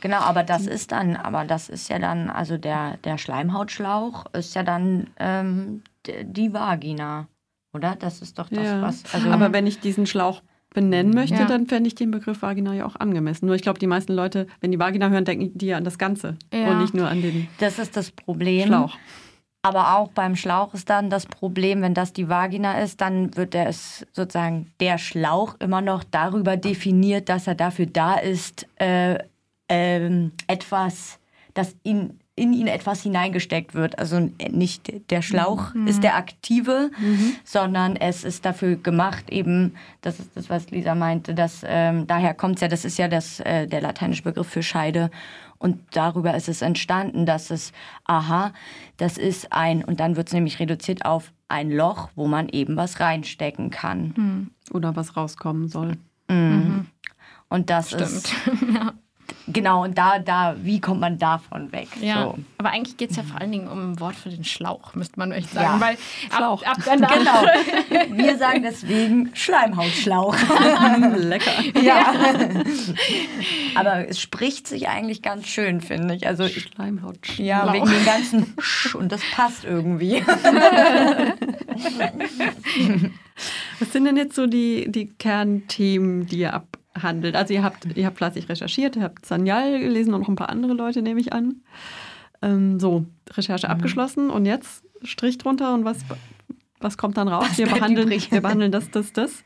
Genau, 0.00 0.18
aber 0.18 0.42
das 0.42 0.66
ist 0.66 0.92
dann, 0.92 1.16
aber 1.16 1.44
das 1.44 1.68
ist 1.68 1.90
ja 1.90 1.98
dann, 1.98 2.30
also 2.30 2.56
der, 2.56 2.96
der 3.04 3.18
Schleimhautschlauch 3.18 4.26
ist 4.32 4.54
ja 4.54 4.62
dann 4.62 5.08
ähm, 5.18 5.82
die 6.06 6.52
Vagina, 6.52 7.28
oder? 7.74 7.96
Das 7.96 8.22
ist 8.22 8.38
doch 8.38 8.48
das, 8.48 8.64
ja. 8.64 8.82
was. 8.82 9.02
Also 9.12 9.30
aber 9.30 9.52
wenn 9.52 9.66
ich 9.66 9.80
diesen 9.80 10.06
Schlauch 10.06 10.42
benennen 10.72 11.12
möchte, 11.12 11.36
ja. 11.36 11.46
dann 11.46 11.66
fände 11.66 11.88
ich 11.88 11.94
den 11.94 12.10
Begriff 12.10 12.42
Vagina 12.42 12.74
ja 12.74 12.86
auch 12.86 12.96
angemessen. 12.96 13.46
Nur 13.46 13.54
ich 13.54 13.62
glaube, 13.62 13.78
die 13.78 13.86
meisten 13.86 14.12
Leute, 14.12 14.46
wenn 14.60 14.70
die 14.70 14.78
Vagina 14.78 15.08
hören, 15.08 15.24
denken 15.24 15.56
die 15.56 15.66
ja 15.66 15.76
an 15.76 15.84
das 15.84 15.98
Ganze 15.98 16.36
ja. 16.52 16.70
und 16.70 16.80
nicht 16.80 16.94
nur 16.94 17.08
an 17.08 17.22
den 17.22 17.48
Das 17.58 17.78
ist 17.78 17.96
das 17.96 18.10
Problem. 18.10 18.68
Schlauch. 18.68 18.96
Aber 19.62 19.98
auch 19.98 20.08
beim 20.12 20.36
Schlauch 20.36 20.72
ist 20.72 20.88
dann 20.88 21.10
das 21.10 21.26
Problem, 21.26 21.82
wenn 21.82 21.92
das 21.92 22.14
die 22.14 22.28
Vagina 22.28 22.80
ist, 22.80 23.00
dann 23.00 23.36
wird 23.36 23.54
es 23.54 24.06
sozusagen 24.12 24.72
der 24.80 24.96
Schlauch 24.96 25.56
immer 25.58 25.82
noch 25.82 26.02
darüber 26.02 26.56
definiert, 26.56 27.28
dass 27.28 27.46
er 27.46 27.56
dafür 27.56 27.86
da 27.86 28.14
ist, 28.14 28.66
äh, 28.76 29.18
äh, 29.68 30.30
etwas, 30.46 31.18
das 31.52 31.76
ihn 31.82 32.19
in 32.36 32.52
ihn 32.52 32.68
etwas 32.68 33.02
hineingesteckt 33.02 33.74
wird. 33.74 33.98
Also 33.98 34.30
nicht 34.50 35.10
der 35.10 35.22
Schlauch 35.22 35.74
mhm. 35.74 35.86
ist 35.86 36.02
der 36.02 36.16
aktive, 36.16 36.90
mhm. 36.98 37.34
sondern 37.44 37.96
es 37.96 38.24
ist 38.24 38.44
dafür 38.44 38.76
gemacht, 38.76 39.30
eben, 39.30 39.74
das 40.00 40.20
ist 40.20 40.30
das, 40.34 40.48
was 40.48 40.70
Lisa 40.70 40.94
meinte, 40.94 41.34
dass 41.34 41.62
ähm, 41.66 42.06
daher 42.06 42.34
kommt 42.34 42.56
es 42.56 42.60
ja, 42.62 42.68
das 42.68 42.84
ist 42.84 42.98
ja 42.98 43.08
das, 43.08 43.40
äh, 43.40 43.66
der 43.66 43.80
lateinische 43.82 44.22
Begriff 44.22 44.48
für 44.48 44.62
Scheide. 44.62 45.10
Und 45.58 45.78
darüber 45.92 46.34
ist 46.34 46.48
es 46.48 46.62
entstanden, 46.62 47.26
dass 47.26 47.50
es, 47.50 47.72
aha, 48.04 48.52
das 48.96 49.18
ist 49.18 49.52
ein, 49.52 49.84
und 49.84 50.00
dann 50.00 50.16
wird 50.16 50.28
es 50.28 50.32
nämlich 50.32 50.58
reduziert 50.58 51.04
auf 51.04 51.32
ein 51.48 51.70
Loch, 51.70 52.08
wo 52.14 52.26
man 52.26 52.48
eben 52.48 52.76
was 52.76 53.00
reinstecken 53.00 53.68
kann. 53.68 54.14
Mhm. 54.16 54.50
Oder 54.72 54.96
was 54.96 55.18
rauskommen 55.18 55.68
soll. 55.68 55.98
Mhm. 56.28 56.36
Mhm. 56.36 56.86
Und 57.50 57.68
das 57.68 57.88
Stimmt. 57.88 58.02
ist. 58.02 58.32
ja. 58.74 58.94
Genau, 59.46 59.84
und 59.84 59.96
da, 59.98 60.18
da, 60.18 60.54
wie 60.62 60.80
kommt 60.80 61.00
man 61.00 61.18
davon 61.18 61.72
weg? 61.72 61.88
Ja, 62.00 62.22
so. 62.22 62.38
aber 62.58 62.70
eigentlich 62.70 62.96
geht 62.96 63.10
es 63.10 63.16
ja 63.16 63.22
vor 63.22 63.40
allen 63.40 63.50
Dingen 63.50 63.68
um 63.68 63.92
ein 63.92 64.00
Wort 64.00 64.14
für 64.14 64.28
den 64.28 64.44
Schlauch, 64.44 64.94
müsste 64.94 65.18
man 65.18 65.32
echt 65.32 65.50
sagen. 65.50 65.80
Ja. 65.80 65.86
Weil 65.86 65.96
Schlauch. 66.34 66.62
Ab, 66.62 66.78
ab 66.86 67.12
genau. 67.14 68.16
Wir 68.16 68.38
sagen 68.38 68.62
deswegen 68.62 69.30
Schleimhautschlauch. 69.34 70.36
Lecker. 71.16 71.52
Ja. 71.80 72.14
aber 73.74 74.08
es 74.08 74.20
spricht 74.20 74.68
sich 74.68 74.88
eigentlich 74.88 75.22
ganz 75.22 75.46
schön, 75.46 75.80
finde 75.80 76.14
ich. 76.14 76.26
Also 76.26 76.46
Schleimhautschlauch. 76.48 77.44
Ja, 77.44 77.72
wegen 77.72 77.86
dem 77.86 78.04
ganzen 78.04 78.54
Sch 78.60 78.94
und 78.94 79.10
das 79.10 79.22
passt 79.32 79.64
irgendwie. 79.64 80.22
Was 83.78 83.92
sind 83.92 84.04
denn 84.04 84.16
jetzt 84.16 84.34
so 84.34 84.46
die, 84.46 84.90
die 84.90 85.06
Kernthemen, 85.06 86.26
die 86.26 86.40
ihr 86.40 86.52
ab 86.54 86.66
handelt. 86.94 87.36
Also 87.36 87.54
ihr 87.54 87.62
habt, 87.62 87.86
ihr 87.96 88.06
habt 88.06 88.18
fleißig 88.18 88.48
recherchiert, 88.48 88.96
ihr 88.96 89.02
habt 89.02 89.24
Sanyal 89.26 89.78
gelesen 89.80 90.14
und 90.14 90.22
noch 90.22 90.28
ein 90.28 90.36
paar 90.36 90.50
andere 90.50 90.72
Leute, 90.72 91.02
nehme 91.02 91.20
ich 91.20 91.32
an. 91.32 91.62
Ähm, 92.42 92.80
so, 92.80 93.06
Recherche 93.30 93.66
mhm. 93.66 93.72
abgeschlossen 93.72 94.30
und 94.30 94.46
jetzt 94.46 94.84
Strich 95.02 95.38
drunter 95.38 95.74
und 95.74 95.84
was, 95.84 95.98
was 96.80 96.98
kommt 96.98 97.16
dann 97.16 97.28
raus? 97.28 97.46
Wir 97.56 97.66
behandeln, 97.66 98.10
wir 98.10 98.40
behandeln 98.40 98.72
das, 98.72 98.90
das, 98.90 99.12
das. 99.12 99.44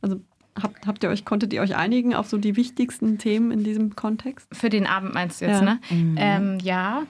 Also 0.00 0.20
habt, 0.60 0.86
habt 0.86 1.02
ihr 1.02 1.10
euch, 1.10 1.24
konntet 1.24 1.52
ihr 1.52 1.60
euch 1.60 1.76
einigen 1.76 2.14
auf 2.14 2.28
so 2.28 2.38
die 2.38 2.56
wichtigsten 2.56 3.18
Themen 3.18 3.50
in 3.50 3.64
diesem 3.64 3.96
Kontext? 3.96 4.48
Für 4.52 4.70
den 4.70 4.86
Abend 4.86 5.14
meinst 5.14 5.40
du 5.40 5.46
jetzt, 5.46 5.60
ja. 5.60 5.64
ne? 5.64 5.80
Mhm. 5.90 6.14
Ähm, 6.18 6.58
ja, 6.62 7.02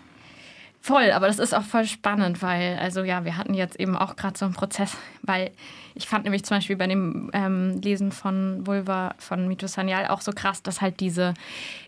Voll, 0.86 1.10
aber 1.10 1.26
das 1.26 1.40
ist 1.40 1.52
auch 1.52 1.64
voll 1.64 1.84
spannend, 1.84 2.42
weil, 2.42 2.78
also 2.78 3.02
ja, 3.02 3.24
wir 3.24 3.36
hatten 3.36 3.54
jetzt 3.54 3.74
eben 3.80 3.96
auch 3.96 4.14
gerade 4.14 4.38
so 4.38 4.44
einen 4.44 4.54
Prozess, 4.54 4.96
weil 5.20 5.50
ich 5.96 6.06
fand 6.06 6.22
nämlich 6.22 6.44
zum 6.44 6.58
Beispiel 6.58 6.76
bei 6.76 6.86
dem 6.86 7.28
ähm, 7.32 7.80
Lesen 7.80 8.12
von 8.12 8.64
Vulva 8.64 9.16
von 9.18 9.48
Mito 9.48 9.66
Sanyal 9.66 10.06
auch 10.06 10.20
so 10.20 10.30
krass, 10.30 10.62
dass 10.62 10.80
halt 10.80 11.00
diese 11.00 11.34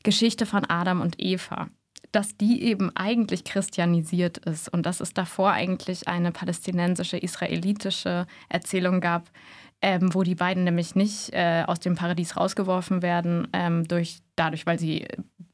Geschichte 0.02 0.46
von 0.46 0.64
Adam 0.68 1.00
und 1.00 1.14
Eva, 1.20 1.68
dass 2.11 2.37
die 2.37 2.61
eben 2.64 2.90
eigentlich 2.96 3.44
christianisiert 3.44 4.38
ist 4.38 4.68
und 4.68 4.84
dass 4.84 5.00
es 5.00 5.14
davor 5.14 5.52
eigentlich 5.52 6.08
eine 6.08 6.32
palästinensische, 6.32 7.18
israelitische 7.18 8.26
Erzählung 8.48 9.00
gab, 9.00 9.30
ähm, 9.80 10.12
wo 10.12 10.24
die 10.24 10.34
beiden 10.34 10.64
nämlich 10.64 10.96
nicht 10.96 11.32
äh, 11.34 11.62
aus 11.68 11.78
dem 11.78 11.94
Paradies 11.94 12.37
rausgeworfen 12.37 13.00
werden, 13.02 13.46
ähm, 13.52 13.87
durch, 13.87 14.18
dadurch, 14.34 14.66
weil 14.66 14.80
sie 14.80 15.06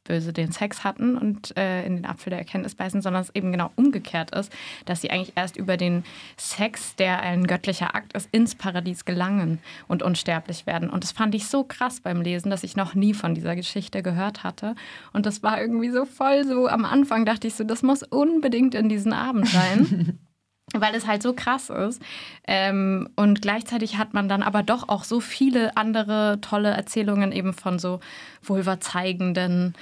böse 0.04 0.32
den 0.32 0.52
Sex 0.52 0.84
hatten 0.84 1.16
und 1.16 1.56
äh, 1.56 1.84
in 1.84 1.96
den 1.96 2.06
Apfel 2.06 2.30
der 2.30 2.38
Erkenntnis 2.38 2.74
beißen, 2.74 3.02
sondern 3.02 3.22
es 3.22 3.34
eben 3.34 3.50
genau 3.50 3.70
umgekehrt 3.76 4.30
ist, 4.34 4.52
dass 4.84 5.00
sie 5.00 5.10
eigentlich 5.10 5.32
erst 5.34 5.56
über 5.56 5.76
den 5.76 6.04
Sex, 6.36 6.94
der 6.96 7.20
ein 7.20 7.46
göttlicher 7.46 7.94
Akt 7.94 8.12
ist, 8.12 8.28
ins 8.32 8.54
Paradies 8.54 9.04
gelangen 9.04 9.58
und 9.88 10.02
unsterblich 10.02 10.66
werden. 10.66 10.90
Und 10.90 11.04
das 11.04 11.12
fand 11.12 11.34
ich 11.34 11.46
so 11.46 11.64
krass 11.64 12.00
beim 12.00 12.20
Lesen, 12.20 12.50
dass 12.50 12.64
ich 12.64 12.76
noch 12.76 12.94
nie 12.94 13.14
von 13.14 13.34
dieser 13.34 13.56
Geschichte 13.56 14.02
gehört 14.02 14.44
hatte. 14.44 14.74
Und 15.12 15.26
das 15.26 15.42
war 15.42 15.60
irgendwie 15.60 15.90
so 15.90 16.04
voll 16.04 16.44
so, 16.44 16.68
am 16.68 16.84
Anfang 16.84 17.24
dachte 17.24 17.48
ich 17.48 17.54
so, 17.54 17.64
das 17.64 17.82
muss 17.82 18.02
unbedingt 18.02 18.74
in 18.74 18.88
diesen 18.88 19.12
Abend 19.12 19.48
sein. 19.48 20.18
weil 20.72 20.94
es 20.94 21.06
halt 21.06 21.22
so 21.22 21.34
krass 21.34 21.70
ist. 21.70 22.00
Ähm, 22.46 23.08
und 23.16 23.42
gleichzeitig 23.42 23.98
hat 23.98 24.14
man 24.14 24.28
dann 24.28 24.42
aber 24.42 24.62
doch 24.62 24.88
auch 24.88 25.04
so 25.04 25.20
viele 25.20 25.76
andere 25.76 26.38
tolle 26.40 26.70
Erzählungen 26.70 27.32
eben 27.32 27.52
von 27.52 27.78
so 27.78 28.00
vulva 28.42 28.80
zeigenden, 28.80 29.74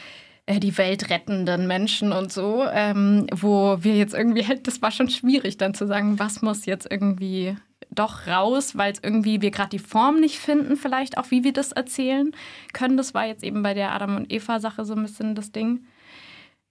äh, 0.47 0.59
die 0.59 0.77
Welt 0.79 1.09
rettenden 1.11 1.67
Menschen 1.67 2.13
und 2.13 2.33
so, 2.33 2.65
ähm, 2.73 3.27
wo 3.33 3.79
wir 3.81 3.97
jetzt 3.97 4.15
irgendwie 4.15 4.45
das 4.63 4.83
war 4.83 4.91
schon 4.91 5.09
schwierig 5.09 5.57
dann 5.57 5.75
zu 5.75 5.87
sagen, 5.87 6.19
was 6.19 6.43
muss 6.43 6.67
jetzt 6.67 6.91
irgendwie 6.91 7.57
doch 7.91 8.27
raus, 8.27 8.77
weil 8.77 8.93
es 8.93 9.01
irgendwie 9.03 9.43
wir 9.43 9.51
gerade 9.51 9.71
die 9.71 9.79
Form 9.79 10.19
nicht 10.19 10.39
finden, 10.39 10.77
vielleicht 10.77 11.19
auch, 11.19 11.31
wie 11.31 11.45
wir 11.45 11.53
das 11.53 11.73
erzählen 11.73 12.33
können. 12.73 12.97
Das 12.97 13.13
war 13.13 13.27
jetzt 13.27 13.45
eben 13.45 13.63
bei 13.63 13.75
der 13.75 13.93
Adam 13.93 14.17
und 14.17 14.33
Eva 14.33 14.61
Sache 14.61 14.85
so 14.85 14.95
ein 14.95 15.03
bisschen 15.03 15.35
das 15.35 15.53
Ding. 15.53 15.85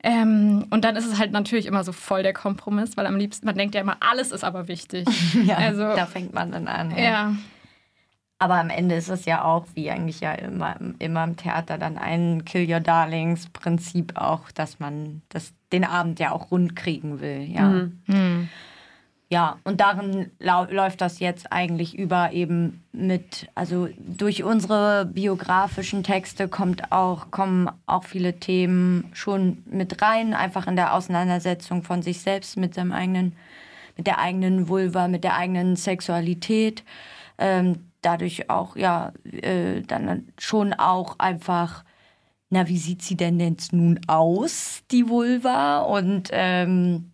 Ähm, 0.04 0.66
und 0.72 0.84
dann 0.84 0.96
ist 0.96 1.06
es 1.06 1.20
halt 1.20 1.32
natürlich 1.32 1.68
immer 1.68 1.84
so 1.84 1.92
voll 1.92 2.24
der 2.24 2.34
Kompromiss, 2.34 2.98
weil 2.98 3.06
am 3.06 3.18
liebsten, 3.18 3.46
man 3.46 3.56
denkt 3.56 3.76
ja 3.76 3.82
immer, 3.82 3.98
alles 4.00 4.32
ist 4.32 4.44
aber 4.44 4.68
wichtig. 4.68 5.08
ja, 5.46 5.58
also, 5.58 5.82
da 5.82 6.06
fängt 6.06 6.34
man 6.34 6.52
dann 6.52 6.68
an. 6.68 6.92
Ja. 6.92 6.98
ja. 6.98 7.36
Aber 8.40 8.56
am 8.56 8.72
Ende 8.72 8.96
ist 8.96 9.10
es 9.10 9.26
ja 9.26 9.44
auch, 9.44 9.68
wie 9.76 9.92
eigentlich 9.92 10.20
ja 10.20 10.34
immer, 10.34 10.76
immer 10.98 11.24
im 11.24 11.38
Theater, 11.38 11.78
dann 11.78 12.00
ein 12.00 12.44
Kill 12.44 12.68
Your 12.68 12.80
Darlings 12.80 13.48
Prinzip 13.50 14.18
auch, 14.18 14.50
dass 14.50 14.80
man 14.80 15.22
das, 15.30 15.54
den 15.72 15.84
Abend 15.84 16.20
ja 16.20 16.32
auch 16.32 16.50
rund 16.50 16.76
kriegen 16.76 17.22
will. 17.22 17.42
Ja. 17.42 17.70
Mhm. 17.70 18.02
Mhm. 18.08 18.50
Ja, 19.32 19.60
und 19.64 19.80
darin 19.80 20.30
läuft 20.40 21.00
das 21.00 21.20
jetzt 21.20 21.54
eigentlich 21.54 21.98
über 21.98 22.34
eben 22.34 22.84
mit, 22.92 23.48
also 23.56 23.88
durch 23.98 24.44
unsere 24.44 25.06
biografischen 25.06 26.04
Texte 26.04 26.50
kommt 26.50 26.92
auch, 26.92 27.32
kommen 27.32 27.70
auch 27.86 28.04
viele 28.04 28.42
Themen 28.42 29.10
schon 29.14 29.64
mit 29.66 30.02
rein, 30.02 30.34
einfach 30.34 30.68
in 30.68 30.76
der 30.76 30.94
Auseinandersetzung 30.94 31.82
von 31.84 32.02
sich 32.02 32.20
selbst 32.20 32.58
mit 32.58 32.74
seinem 32.74 32.92
eigenen, 32.92 33.38
mit 33.96 34.06
der 34.06 34.20
eigenen 34.20 34.68
Vulva, 34.68 35.08
mit 35.08 35.24
der 35.24 35.38
eigenen 35.38 35.78
Sexualität. 35.78 36.84
Ähm, 37.38 37.86
dadurch 38.02 38.50
auch, 38.50 38.76
ja, 38.76 39.14
äh, 39.24 39.80
dann 39.84 40.28
schon 40.40 40.74
auch 40.74 41.20
einfach, 41.20 41.86
na, 42.50 42.68
wie 42.68 42.78
sieht 42.78 43.02
sie 43.02 43.16
denn 43.16 43.40
jetzt 43.40 43.72
nun 43.72 43.98
aus, 44.08 44.84
die 44.92 45.08
Vulva? 45.08 45.84
Und 45.84 46.28
ähm, 46.34 47.11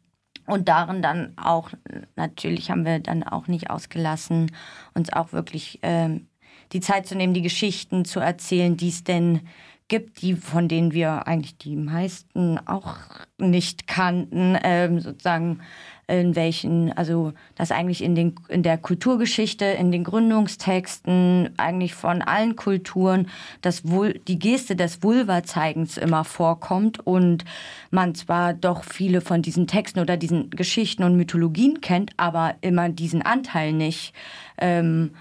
und 0.47 0.67
darin 0.67 1.01
dann 1.01 1.33
auch, 1.37 1.69
natürlich 2.15 2.71
haben 2.71 2.85
wir 2.85 2.99
dann 2.99 3.23
auch 3.23 3.47
nicht 3.47 3.69
ausgelassen, 3.69 4.51
uns 4.93 5.13
auch 5.13 5.33
wirklich 5.33 5.79
ähm, 5.83 6.27
die 6.71 6.79
Zeit 6.79 7.05
zu 7.05 7.15
nehmen, 7.15 7.33
die 7.33 7.41
Geschichten 7.41 8.05
zu 8.05 8.19
erzählen, 8.19 8.75
die 8.75 8.89
es 8.89 9.03
denn 9.03 9.41
gibt, 9.87 10.21
die 10.21 10.35
von 10.35 10.67
denen 10.67 10.93
wir 10.93 11.27
eigentlich 11.27 11.57
die 11.57 11.75
meisten 11.75 12.57
auch 12.65 12.95
nicht 13.37 13.87
kannten, 13.87 14.57
ähm, 14.63 14.99
sozusagen 14.99 15.61
in 16.07 16.35
welchen, 16.35 16.93
also 16.93 17.33
das 17.55 17.71
eigentlich 17.71 18.01
in, 18.01 18.15
den, 18.15 18.35
in 18.47 18.63
der 18.63 18.77
Kulturgeschichte, 18.77 19.65
in 19.65 19.91
den 19.91 20.05
Gründungstexten, 20.05 21.49
eigentlich 21.57 21.93
von 21.95 22.21
allen 22.21 22.55
Kulturen, 22.55 23.27
dass 23.61 23.89
wohl 23.89 24.13
die 24.27 24.39
Geste 24.39 24.77
des 24.77 25.03
Vulva-Zeigens 25.03 25.97
immer 25.97 26.23
vorkommt 26.23 27.05
und 27.05 27.43
man 27.91 28.15
zwar 28.15 28.53
doch 28.53 28.85
viele 28.85 29.19
von 29.19 29.41
diesen 29.41 29.67
Texten 29.67 29.99
oder 29.99 30.15
diesen 30.15 30.49
Geschichten 30.49 31.03
und 31.03 31.17
Mythologien 31.17 31.81
kennt, 31.81 32.11
aber 32.15 32.55
immer 32.61 32.87
diesen 32.87 33.21
Anteil 33.21 33.73
nicht. 33.73 34.13
Ähm, 34.57 35.11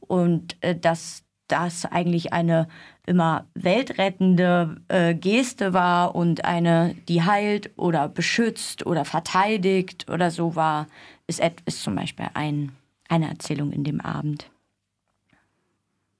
und 0.00 0.56
äh, 0.60 0.76
dass 0.76 1.25
das 1.48 1.84
eigentlich 1.84 2.32
eine 2.32 2.68
immer 3.06 3.46
weltrettende 3.54 4.76
äh, 4.88 5.14
Geste 5.14 5.72
war 5.72 6.14
und 6.14 6.44
eine, 6.44 6.94
die 7.08 7.22
heilt 7.22 7.70
oder 7.76 8.08
beschützt 8.08 8.84
oder 8.84 9.04
verteidigt 9.04 10.10
oder 10.10 10.30
so 10.30 10.56
war, 10.56 10.86
ist, 11.26 11.40
ist 11.64 11.82
zum 11.82 11.94
Beispiel 11.94 12.26
ein, 12.34 12.72
eine 13.08 13.28
Erzählung 13.28 13.72
in 13.72 13.84
dem 13.84 14.00
Abend. 14.00 14.50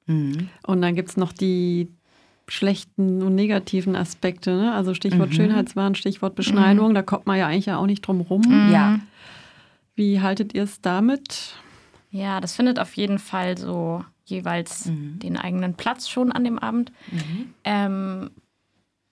Mhm. 0.07 0.49
Und 0.67 0.83
dann 0.83 0.95
gibt 0.95 1.11
es 1.11 1.17
noch 1.17 1.33
die 1.33 1.89
schlechten 2.49 3.23
und 3.23 3.35
negativen 3.35 3.97
Aspekte, 3.97 4.57
ne? 4.57 4.73
also 4.73 4.95
Stichwort 4.95 5.31
mhm. 5.31 5.35
Schönheitswahn, 5.35 5.97
Stichwort 5.97 6.37
Beschneidung, 6.37 6.91
mhm. 6.91 6.95
da 6.95 7.03
kommt 7.03 7.27
man 7.27 7.39
ja 7.39 7.49
eigentlich 7.49 7.67
ja 7.67 7.79
auch 7.79 7.87
nicht 7.87 8.07
drum 8.07 8.21
rum. 8.21 8.43
Mhm. 8.43 8.73
Ja. 8.73 9.01
Wie 9.97 10.21
haltet 10.21 10.55
ihr 10.55 10.63
es 10.63 10.81
damit? 10.81 11.55
Ja, 12.11 12.41
das 12.41 12.55
findet 12.55 12.79
auf 12.79 12.95
jeden 12.97 13.19
Fall 13.19 13.59
so 13.59 14.05
jeweils 14.27 14.87
mhm. 14.87 15.19
den 15.19 15.37
eigenen 15.37 15.75
Platz 15.75 16.09
schon 16.09 16.33
an 16.33 16.45
dem 16.45 16.59
Abend. 16.59 16.93
Mhm. 17.11 17.55
Ähm, 17.65 18.31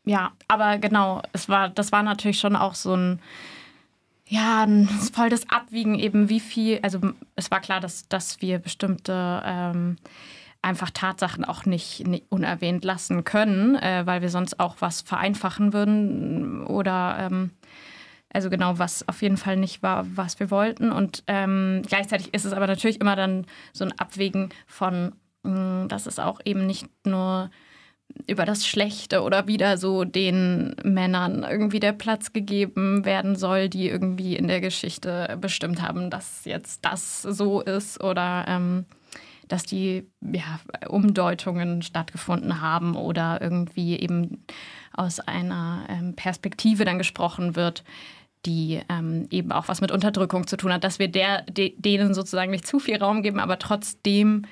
ja, 0.05 0.33
aber 0.49 0.79
genau, 0.79 1.23
es 1.33 1.49
war, 1.49 1.71
das 1.71 1.93
war 1.93 2.03
natürlich 2.03 2.39
schon 2.39 2.57
auch 2.57 2.75
so 2.75 2.95
ein, 2.95 3.21
ja, 4.27 4.65
ein 4.65 4.87
voll 4.89 5.31
das 5.31 5.49
Abwiegen 5.49 5.99
eben, 5.99 6.29
wie 6.29 6.41
viel, 6.41 6.81
also 6.83 7.01
es 7.37 7.51
war 7.51 7.61
klar, 7.61 7.81
dass, 7.81 8.09
dass 8.09 8.43
wir 8.43 8.59
bestimmte 8.59 9.43
ähm, 9.45 9.97
einfach 10.61 10.91
Tatsachen 10.91 11.45
auch 11.45 11.67
nicht, 11.67 12.07
nicht 12.07 12.25
unerwähnt 12.31 12.85
lassen 12.85 13.25
können, 13.25 13.77
äh, 13.77 14.03
weil 14.07 14.23
wir 14.23 14.31
sonst 14.31 14.61
auch 14.61 14.77
was 14.81 15.03
vereinfachen 15.03 15.73
würden 15.73 16.65
oder 16.67 17.17
ähm, 17.21 17.51
also 18.35 18.51
genau, 18.51 18.79
was 18.79 19.09
auf 19.09 19.23
jeden 19.23 19.37
Fall 19.37 19.57
nicht 19.57 19.83
war, 19.83 20.05
was 20.17 20.41
wir 20.41 20.51
wollten. 20.51 20.93
Und 20.93 21.23
ähm, 21.29 21.83
gleichzeitig 21.87 22.35
ist 22.35 22.45
es 22.45 22.53
aber 22.53 22.67
natürlich 22.67 23.01
immer 23.01 23.17
dann 23.17 23.47
so 23.73 23.85
ein 23.85 23.99
Abwägen 23.99 24.51
von, 24.67 25.13
mh, 25.45 25.85
mm, 25.85 25.89
dass 25.89 26.07
es 26.07 26.19
auch 26.19 26.41
eben 26.45 26.67
nicht 26.67 26.87
nur 27.07 27.51
über 28.27 28.45
das 28.45 28.67
Schlechte 28.67 29.23
oder 29.23 29.47
wieder 29.47 29.79
so 29.79 30.05
den 30.05 30.77
Männern 30.85 31.45
irgendwie 31.49 31.81
der 31.81 31.93
Platz 31.93 32.33
gegeben 32.33 33.05
werden 33.05 33.37
soll, 33.37 33.69
die 33.69 33.89
irgendwie 33.89 34.37
in 34.37 34.49
der 34.49 34.61
Geschichte 34.61 35.37
bestimmt 35.41 35.81
haben, 35.81 36.11
dass 36.11 36.45
jetzt 36.45 36.85
das 36.85 37.23
so 37.23 37.61
ist 37.61 38.03
oder 38.03 38.45
ähm, 38.47 38.85
dass 39.49 39.65
die 39.65 40.07
ja, 40.21 40.61
Umdeutungen 40.89 41.83
stattgefunden 41.83 42.61
haben 42.61 42.97
oder 42.97 43.41
irgendwie 43.41 43.99
eben 43.99 44.45
aus 44.93 45.21
einer 45.21 45.87
ähm, 45.89 46.15
Perspektive 46.15 46.85
dann 46.85 46.99
gesprochen 46.99 47.57
wird, 47.57 47.85
die 48.47 48.81
ähm, 48.89 49.27
eben 49.31 49.53
auch 49.53 49.69
was 49.69 49.81
mit 49.81 49.91
Unterdrückung 49.91 50.47
zu 50.47 50.57
tun 50.57 50.73
hat, 50.73 50.85
dass 50.85 50.99
wir 50.99 51.09
der, 51.09 51.43
de, 51.43 51.75
denen 51.79 52.15
sozusagen 52.15 52.51
nicht 52.51 52.67
zu 52.67 52.79
viel 52.79 52.97
Raum 52.97 53.23
geben, 53.23 53.41
aber 53.41 53.59
trotzdem 53.59 54.43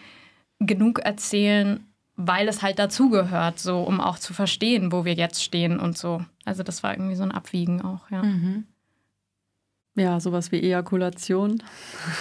genug 0.58 1.00
erzählen, 1.00 1.86
weil 2.16 2.48
es 2.48 2.62
halt 2.62 2.78
dazugehört, 2.78 3.58
so 3.58 3.80
um 3.82 4.00
auch 4.00 4.18
zu 4.18 4.34
verstehen, 4.34 4.92
wo 4.92 5.04
wir 5.04 5.14
jetzt 5.14 5.42
stehen 5.42 5.78
und 5.78 5.98
so. 5.98 6.24
Also 6.44 6.62
das 6.62 6.82
war 6.82 6.92
irgendwie 6.92 7.16
so 7.16 7.22
ein 7.22 7.32
Abwiegen 7.32 7.82
auch, 7.82 8.10
ja. 8.10 8.22
Mhm. 8.22 8.64
Ja, 9.94 10.20
sowas 10.20 10.52
wie 10.52 10.60
Ejakulation 10.62 11.62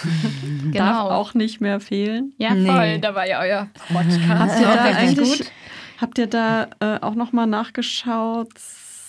genau. 0.62 0.72
darf 0.72 1.10
auch 1.10 1.32
nicht 1.32 1.62
mehr 1.62 1.80
fehlen. 1.80 2.34
Ja, 2.36 2.50
voll. 2.50 2.58
Nee. 2.58 2.98
Da 2.98 3.14
war 3.14 3.26
ja 3.26 3.40
euer 3.40 3.68
Podcast. 3.88 4.28
Habt 4.28 4.60
ihr 4.60 4.66
da 4.66 4.84
eigentlich, 4.84 5.38
gut. 5.38 5.52
Habt 5.98 6.18
ihr 6.18 6.26
da 6.26 6.68
äh, 6.80 6.98
auch 7.00 7.14
nochmal 7.14 7.46
nachgeschaut, 7.46 8.52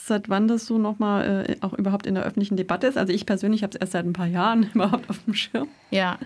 seit 0.07 0.29
wann 0.29 0.47
das 0.47 0.65
so 0.65 0.77
nochmal 0.77 1.47
äh, 1.47 1.55
auch 1.61 1.73
überhaupt 1.73 2.05
in 2.05 2.15
der 2.15 2.23
öffentlichen 2.23 2.57
Debatte 2.57 2.87
ist. 2.87 2.97
Also 2.97 3.13
ich 3.13 3.25
persönlich 3.25 3.63
habe 3.63 3.71
es 3.73 3.79
erst 3.79 3.93
seit 3.93 4.05
ein 4.05 4.13
paar 4.13 4.27
Jahren 4.27 4.69
überhaupt 4.73 5.09
auf 5.09 5.23
dem 5.23 5.33
Schirm. 5.33 5.67
Ja. 5.91 6.17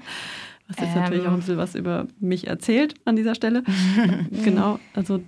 Was 0.67 0.79
jetzt 0.79 0.95
ähm. 0.95 1.01
natürlich 1.01 1.27
auch 1.27 1.31
ein 1.31 1.39
bisschen 1.39 1.57
was 1.57 1.75
über 1.75 2.07
mich 2.19 2.47
erzählt 2.47 2.95
an 3.05 3.15
dieser 3.15 3.35
Stelle. 3.35 3.63
genau, 4.43 4.79
also 4.93 5.21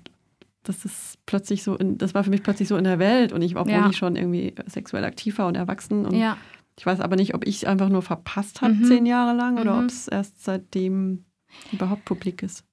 das 0.64 0.84
ist 0.84 1.18
plötzlich 1.26 1.64
so, 1.64 1.76
in, 1.76 1.98
das 1.98 2.14
war 2.14 2.24
für 2.24 2.30
mich 2.30 2.44
plötzlich 2.44 2.68
so 2.68 2.76
in 2.76 2.84
der 2.84 3.00
Welt 3.00 3.32
und 3.32 3.42
ich, 3.42 3.56
obwohl 3.56 3.74
ja. 3.74 3.90
ich 3.90 3.98
schon 3.98 4.16
irgendwie 4.16 4.54
sexuell 4.66 5.06
aktiv 5.06 5.38
war 5.38 5.48
und 5.48 5.56
erwachsen 5.56 6.06
und 6.06 6.16
ja. 6.16 6.38
ich 6.78 6.86
weiß 6.86 7.00
aber 7.00 7.16
nicht, 7.16 7.34
ob 7.34 7.48
ich 7.48 7.58
es 7.58 7.66
einfach 7.66 7.90
nur 7.90 8.02
verpasst 8.02 8.62
habe 8.62 8.74
mhm. 8.74 8.84
zehn 8.84 9.06
Jahre 9.06 9.36
lang 9.36 9.58
oder 9.58 9.76
mhm. 9.76 9.84
ob 9.84 9.90
es 9.90 10.08
erst 10.08 10.44
seitdem 10.44 11.24
überhaupt 11.72 12.06
publik 12.06 12.44
ist. 12.44 12.66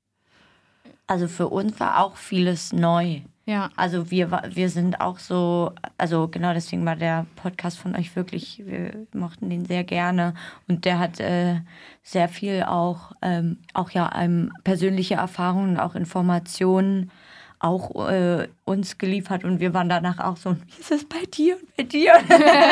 Also 1.06 1.28
für 1.28 1.48
uns 1.48 1.78
war 1.78 2.00
auch 2.00 2.16
vieles 2.16 2.72
neu. 2.72 3.20
Ja. 3.48 3.70
Also 3.76 4.10
wir, 4.10 4.42
wir 4.50 4.68
sind 4.68 5.00
auch 5.00 5.20
so, 5.20 5.72
also 5.96 6.26
genau 6.26 6.52
deswegen 6.52 6.84
war 6.84 6.96
der 6.96 7.26
Podcast 7.36 7.78
von 7.78 7.94
euch 7.94 8.16
wirklich, 8.16 8.60
wir 8.66 9.06
mochten 9.14 9.48
den 9.48 9.64
sehr 9.64 9.84
gerne 9.84 10.34
und 10.66 10.84
der 10.84 10.98
hat 10.98 11.20
äh, 11.20 11.60
sehr 12.02 12.28
viel 12.28 12.64
auch, 12.64 13.12
ähm, 13.22 13.58
auch 13.72 13.90
ja 13.90 14.10
ähm, 14.20 14.52
persönliche 14.64 15.14
Erfahrungen, 15.14 15.78
auch 15.78 15.94
Informationen 15.94 17.12
auch 17.60 18.08
äh, 18.08 18.48
uns 18.64 18.98
geliefert 18.98 19.44
und 19.44 19.60
wir 19.60 19.72
waren 19.72 19.88
danach 19.88 20.18
auch 20.18 20.36
so, 20.36 20.56
wie 20.56 20.70
ist 20.80 20.90
es 20.90 21.08
bei 21.08 21.24
dir 21.32 21.54
und 21.54 21.76
bei 21.76 21.82
dir? 21.84 22.14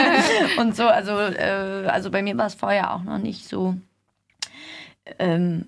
und 0.58 0.74
so, 0.74 0.88
also, 0.88 1.16
äh, 1.18 1.86
also 1.86 2.10
bei 2.10 2.22
mir 2.22 2.36
war 2.36 2.46
es 2.46 2.54
vorher 2.54 2.94
auch 2.94 3.04
noch 3.04 3.18
nicht 3.18 3.48
so 3.48 3.76
ähm, 5.20 5.66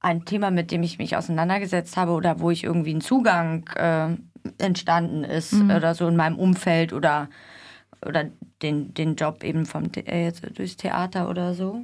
ein 0.00 0.24
Thema, 0.24 0.50
mit 0.50 0.70
dem 0.70 0.82
ich 0.82 0.98
mich 0.98 1.16
auseinandergesetzt 1.16 1.96
habe 1.96 2.12
oder 2.12 2.40
wo 2.40 2.50
ich 2.50 2.64
irgendwie 2.64 2.90
einen 2.90 3.00
Zugang 3.00 3.68
äh, 3.74 4.16
entstanden 4.58 5.24
ist 5.24 5.52
mhm. 5.52 5.70
oder 5.70 5.94
so 5.94 6.08
in 6.08 6.16
meinem 6.16 6.38
Umfeld 6.38 6.92
oder, 6.92 7.28
oder 8.06 8.26
den, 8.62 8.94
den 8.94 9.16
Job 9.16 9.44
eben 9.44 9.66
vom 9.66 9.90
äh, 9.94 10.32
durchs 10.54 10.76
Theater 10.76 11.28
oder 11.28 11.54
so. 11.54 11.82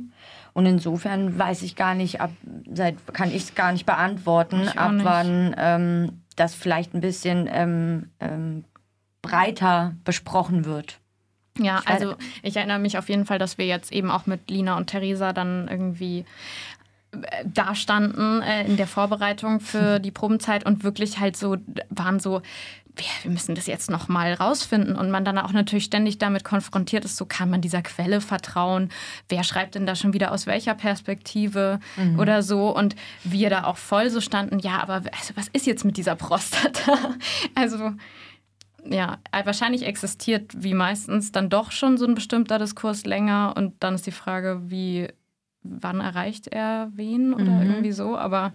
Und 0.53 0.66
insofern 0.66 1.37
weiß 1.37 1.62
ich 1.62 1.77
gar 1.77 1.94
nicht, 1.94 2.20
ab, 2.20 2.31
seit, 2.72 2.96
kann 3.12 3.29
ich 3.31 3.42
es 3.42 3.55
gar 3.55 3.72
nicht 3.72 3.87
beantworten, 3.87 4.68
ab 4.68 4.92
nicht. 4.92 5.05
wann 5.05 5.55
ähm, 5.59 6.22
das 6.37 6.55
vielleicht 6.55 6.94
ein 6.94 7.00
bisschen 7.00 7.48
ähm, 7.50 8.11
ähm, 8.20 8.64
breiter 9.20 9.94
besprochen 10.05 10.64
wird. 10.64 11.00
Ja, 11.59 11.81
ich 11.83 11.88
also 11.88 12.14
ich 12.42 12.57
erinnere 12.57 12.79
mich 12.81 12.98
auf 12.98 13.09
jeden 13.09 13.27
Fall, 13.27 13.38
dass 13.38 13.59
wir 13.59 13.66
jetzt 13.66 13.92
eben 13.92 14.11
auch 14.11 14.27
mit 14.27 14.50
Lina 14.50 14.77
und 14.77 14.88
Theresa 14.88 15.33
dann 15.33 15.68
irgendwie 15.68 16.24
da 17.44 17.74
standen 17.74 18.42
äh, 18.42 18.64
in 18.64 18.77
der 18.77 18.87
Vorbereitung 18.87 19.61
für 19.61 19.98
die 20.00 20.11
Probenzeit 20.11 20.66
und 20.66 20.85
wirklich 20.85 21.18
halt 21.18 21.37
so 21.37 21.57
waren 21.90 22.20
so 22.20 22.42
wir, 22.96 23.31
müssen 23.31 23.55
das 23.55 23.66
jetzt 23.66 23.90
noch 23.90 24.09
mal 24.09 24.35
rausfinden 24.35 24.96
und 24.96 25.11
man 25.11 25.24
dann 25.24 25.38
auch 25.38 25.53
natürlich 25.53 25.85
ständig 25.85 26.18
damit 26.18 26.44
konfrontiert 26.44 27.05
ist, 27.05 27.16
so 27.16 27.27
kann 27.27 27.50
man 27.50 27.61
dieser 27.61 27.83
Quelle 27.83 28.20
vertrauen, 28.20 28.90
wer 29.29 29.42
schreibt 29.42 29.74
denn 29.74 29.87
da 29.87 29.96
schon 29.96 30.12
wieder 30.12 30.33
aus 30.33 30.46
welcher 30.46 30.74
Perspektive 30.74 31.81
mhm. 31.96 32.18
oder 32.18 32.42
so 32.42 32.74
und 32.74 32.94
wir 33.24 33.50
da 33.50 33.64
auch 33.64 33.77
voll 33.77 34.11
so 34.11 34.20
standen, 34.20 34.59
ja, 34.61 34.81
aber 34.81 35.03
also 35.18 35.35
was 35.35 35.48
ist 35.48 35.66
jetzt 35.66 35.85
mit 35.85 35.96
dieser 35.96 36.14
Prostata? 36.14 36.94
Also 37.55 37.92
ja, 38.85 39.18
wahrscheinlich 39.44 39.85
existiert 39.85 40.50
wie 40.55 40.74
meistens 40.74 41.33
dann 41.33 41.48
doch 41.48 41.72
schon 41.72 41.96
so 41.96 42.07
ein 42.07 42.14
bestimmter 42.14 42.59
Diskurs 42.59 43.05
länger 43.07 43.55
und 43.57 43.83
dann 43.83 43.94
ist 43.94 44.07
die 44.07 44.12
Frage, 44.12 44.61
wie 44.66 45.09
wann 45.64 46.00
erreicht 46.00 46.48
er 46.48 46.90
wen 46.94 47.35
oder 47.35 47.44
mhm. 47.44 47.62
irgendwie 47.62 47.92
so, 47.92 48.16
aber 48.16 48.53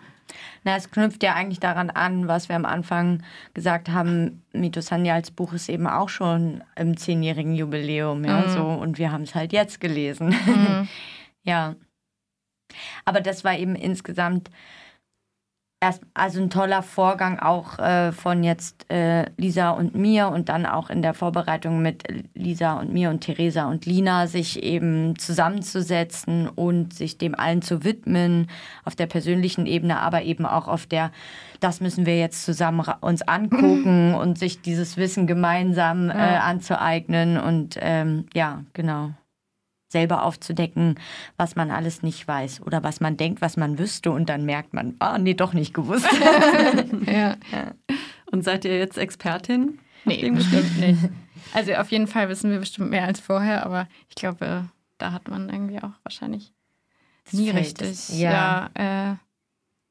na, 0.63 0.75
es 0.75 0.91
knüpft 0.91 1.23
ja 1.23 1.33
eigentlich 1.33 1.59
daran 1.59 1.89
an, 1.89 2.27
was 2.27 2.49
wir 2.49 2.55
am 2.55 2.65
Anfang 2.65 3.23
gesagt 3.53 3.89
haben. 3.89 4.43
Mito 4.53 4.79
Sanyals 4.79 5.31
Buch 5.31 5.53
ist 5.53 5.69
eben 5.69 5.87
auch 5.87 6.09
schon 6.09 6.63
im 6.75 6.95
zehnjährigen 6.95 7.55
Jubiläum, 7.55 8.23
ja, 8.23 8.41
mhm. 8.41 8.49
so 8.49 8.63
und 8.63 8.99
wir 8.99 9.11
haben 9.11 9.23
es 9.23 9.35
halt 9.35 9.51
jetzt 9.51 9.81
gelesen. 9.81 10.29
Mhm. 10.29 10.87
ja. 11.43 11.75
Aber 13.05 13.21
das 13.21 13.43
war 13.43 13.57
eben 13.57 13.75
insgesamt 13.75 14.51
erst, 15.81 16.01
also 16.13 16.41
ein 16.41 16.49
toller 16.49 16.83
Vorgang 16.83 17.39
auch 17.39 17.79
äh, 17.79 18.11
von 18.11 18.43
jetzt 18.43 18.89
äh, 18.91 19.25
Lisa 19.37 19.71
und 19.71 19.95
mir 19.95 20.27
und 20.27 20.49
dann 20.49 20.65
auch 20.65 20.89
in 20.89 21.01
der 21.01 21.13
Vorbereitung 21.13 21.81
mit 21.81 22.03
Lisa 22.33 22.79
und 22.79 22.91
mir 22.91 23.09
und 23.09 23.21
Theresa 23.21 23.69
und 23.69 23.85
Lina 23.85 24.27
sich 24.27 24.61
eben 24.61 25.17
zusammenzusetzen 25.17 26.49
und 26.49 26.93
sich 26.93 27.17
dem 27.17 27.33
allen 27.33 27.61
zu 27.61 27.83
widmen 27.83 28.47
auf 28.83 28.95
der 28.95 29.07
persönlichen 29.07 29.65
Ebene, 29.65 29.99
aber 29.99 30.23
eben 30.23 30.45
auch 30.45 30.67
auf 30.67 30.85
der, 30.85 31.11
das 31.59 31.79
müssen 31.79 32.05
wir 32.05 32.17
jetzt 32.17 32.43
zusammen 32.43 32.85
uns 33.01 33.21
angucken 33.21 34.13
und 34.19 34.37
sich 34.37 34.61
dieses 34.61 34.97
Wissen 34.97 35.27
gemeinsam 35.27 36.09
äh, 36.09 36.13
anzueignen 36.13 37.39
und 37.39 37.77
ähm, 37.81 38.25
ja, 38.33 38.63
genau 38.73 39.11
selber 39.89 40.23
aufzudecken, 40.23 40.95
was 41.35 41.55
man 41.55 41.71
alles 41.71 42.03
nicht 42.03 42.27
weiß 42.27 42.61
oder 42.61 42.83
was 42.83 43.01
man 43.01 43.17
denkt, 43.17 43.41
was 43.41 43.57
man 43.57 43.79
wüsste 43.79 44.11
und 44.11 44.29
dann 44.29 44.45
merkt 44.45 44.73
man, 44.73 44.95
ah, 44.99 45.17
nee, 45.17 45.33
doch 45.33 45.53
nicht 45.53 45.73
gewusst. 45.73 46.07
ja. 47.05 47.35
ja. 47.51 47.73
Und 48.31 48.43
seid 48.43 48.65
ihr 48.65 48.77
jetzt 48.77 48.97
Expertin? 48.97 49.79
Nee, 50.05 50.29
bestimmt 50.29 50.79
nicht. 50.79 51.09
Also 51.53 51.73
auf 51.73 51.91
jeden 51.91 52.07
Fall 52.07 52.29
wissen 52.29 52.51
wir 52.51 52.59
bestimmt 52.59 52.91
mehr 52.91 53.05
als 53.05 53.19
vorher, 53.19 53.65
aber 53.65 53.87
ich 54.07 54.15
glaube, 54.15 54.65
da 54.97 55.11
hat 55.11 55.27
man 55.27 55.49
irgendwie 55.49 55.79
auch 55.79 55.93
wahrscheinlich 56.03 56.53
nie 57.31 57.49
richtig 57.49 58.09
ja. 58.09 58.69
ja 58.75 59.11
äh, 59.11 59.15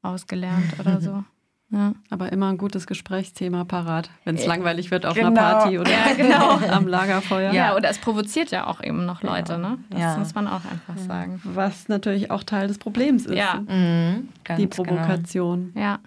ausgelernt 0.01 0.79
oder 0.79 1.01
so. 1.01 1.23
Ja. 1.71 1.93
Aber 2.09 2.31
immer 2.31 2.49
ein 2.49 2.57
gutes 2.57 2.87
Gesprächsthema 2.87 3.63
parat, 3.63 4.09
wenn 4.23 4.35
es 4.35 4.45
langweilig 4.45 4.89
wird 4.89 5.05
auf 5.05 5.13
genau. 5.13 5.27
einer 5.27 5.35
Party 5.35 5.77
oder 5.77 5.91
ja, 6.07 6.13
genau. 6.17 6.57
am 6.71 6.87
Lagerfeuer. 6.87 7.53
Ja, 7.53 7.75
oder 7.75 7.89
es 7.89 7.99
provoziert 7.99 8.49
ja 8.49 8.65
auch 8.65 8.83
eben 8.83 9.05
noch 9.05 9.21
Leute, 9.21 9.59
ne? 9.59 9.77
Das 9.91 9.99
ja. 9.99 10.17
muss 10.17 10.33
man 10.33 10.47
auch 10.47 10.61
einfach 10.65 10.97
sagen. 10.97 11.39
Was 11.43 11.87
natürlich 11.87 12.31
auch 12.31 12.43
Teil 12.43 12.67
des 12.67 12.79
Problems 12.79 13.27
ist. 13.27 13.35
Ja. 13.35 13.61
Mhm, 13.67 14.29
die 14.57 14.67
genau. 14.67 14.69
Provokation. 14.69 15.71
Genau. 15.73 15.85
Ja. 15.85 15.99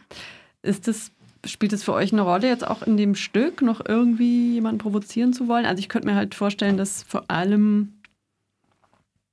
Ist 0.62 0.88
es, 0.88 1.12
spielt 1.44 1.72
es 1.72 1.84
für 1.84 1.92
euch 1.92 2.12
eine 2.12 2.22
Rolle, 2.22 2.48
jetzt 2.48 2.66
auch 2.66 2.82
in 2.82 2.96
dem 2.96 3.14
Stück 3.14 3.62
noch 3.62 3.80
irgendwie 3.86 4.54
jemanden 4.54 4.78
provozieren 4.78 5.32
zu 5.32 5.46
wollen? 5.46 5.64
Also 5.64 5.78
ich 5.78 5.88
könnte 5.88 6.08
mir 6.08 6.16
halt 6.16 6.34
vorstellen, 6.34 6.76
dass 6.76 7.04
vor 7.04 7.24
allem 7.28 7.94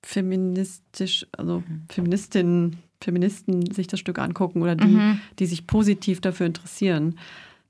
feministisch, 0.04 1.26
also 1.36 1.63
mhm. 1.68 1.86
Feministinnen 1.89 2.78
Feministen 3.01 3.71
sich 3.71 3.88
das 3.88 3.99
Stück 3.99 4.19
angucken 4.19 4.62
oder 4.62 4.75
die, 4.75 4.88
mhm. 4.88 5.21
die 5.39 5.45
sich 5.45 5.67
positiv 5.67 6.21
dafür 6.21 6.45
interessieren. 6.45 7.17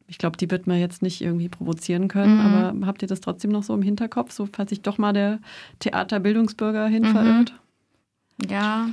Ich 0.07 0.17
glaube, 0.17 0.37
die 0.37 0.49
wird 0.49 0.65
man 0.65 0.79
jetzt 0.79 1.03
nicht 1.03 1.21
irgendwie 1.21 1.49
provozieren 1.49 2.07
können, 2.07 2.39
mhm. 2.39 2.45
aber 2.45 2.87
habt 2.87 3.03
ihr 3.03 3.07
das 3.07 3.21
trotzdem 3.21 3.51
noch 3.51 3.63
so 3.63 3.75
im 3.75 3.83
Hinterkopf, 3.83 4.31
so 4.31 4.49
falls 4.51 4.69
sich 4.69 4.81
doch 4.81 4.97
mal 4.97 5.13
der 5.13 5.39
Theaterbildungsbürger 5.79 6.87
hin 6.87 7.03
mhm. 7.03 7.11
verirrt? 7.11 7.53
Ja. 8.49 8.89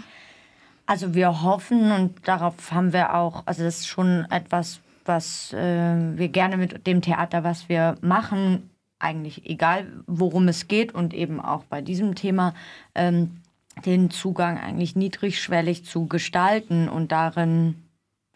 Also 0.84 1.14
wir 1.14 1.42
hoffen 1.42 1.90
und 1.90 2.28
darauf 2.28 2.70
haben 2.70 2.92
wir 2.92 3.14
auch, 3.14 3.42
also 3.46 3.64
das 3.64 3.78
ist 3.80 3.88
schon 3.88 4.26
etwas, 4.30 4.80
was 5.04 5.52
äh, 5.52 5.96
wir 6.16 6.28
gerne 6.28 6.56
mit 6.56 6.86
dem 6.86 7.00
Theater, 7.00 7.44
was 7.44 7.68
wir 7.68 7.96
machen, 8.02 8.70
eigentlich 8.98 9.46
egal 9.46 9.86
worum 10.06 10.48
es 10.48 10.68
geht 10.68 10.94
und 10.94 11.12
eben 11.12 11.40
auch 11.40 11.64
bei 11.64 11.80
diesem 11.80 12.14
Thema, 12.14 12.54
ähm, 12.94 13.38
den 13.84 14.10
Zugang 14.10 14.58
eigentlich 14.58 14.96
niedrigschwellig 14.96 15.84
zu 15.84 16.06
gestalten 16.06 16.88
und 16.88 17.12
darin 17.12 17.82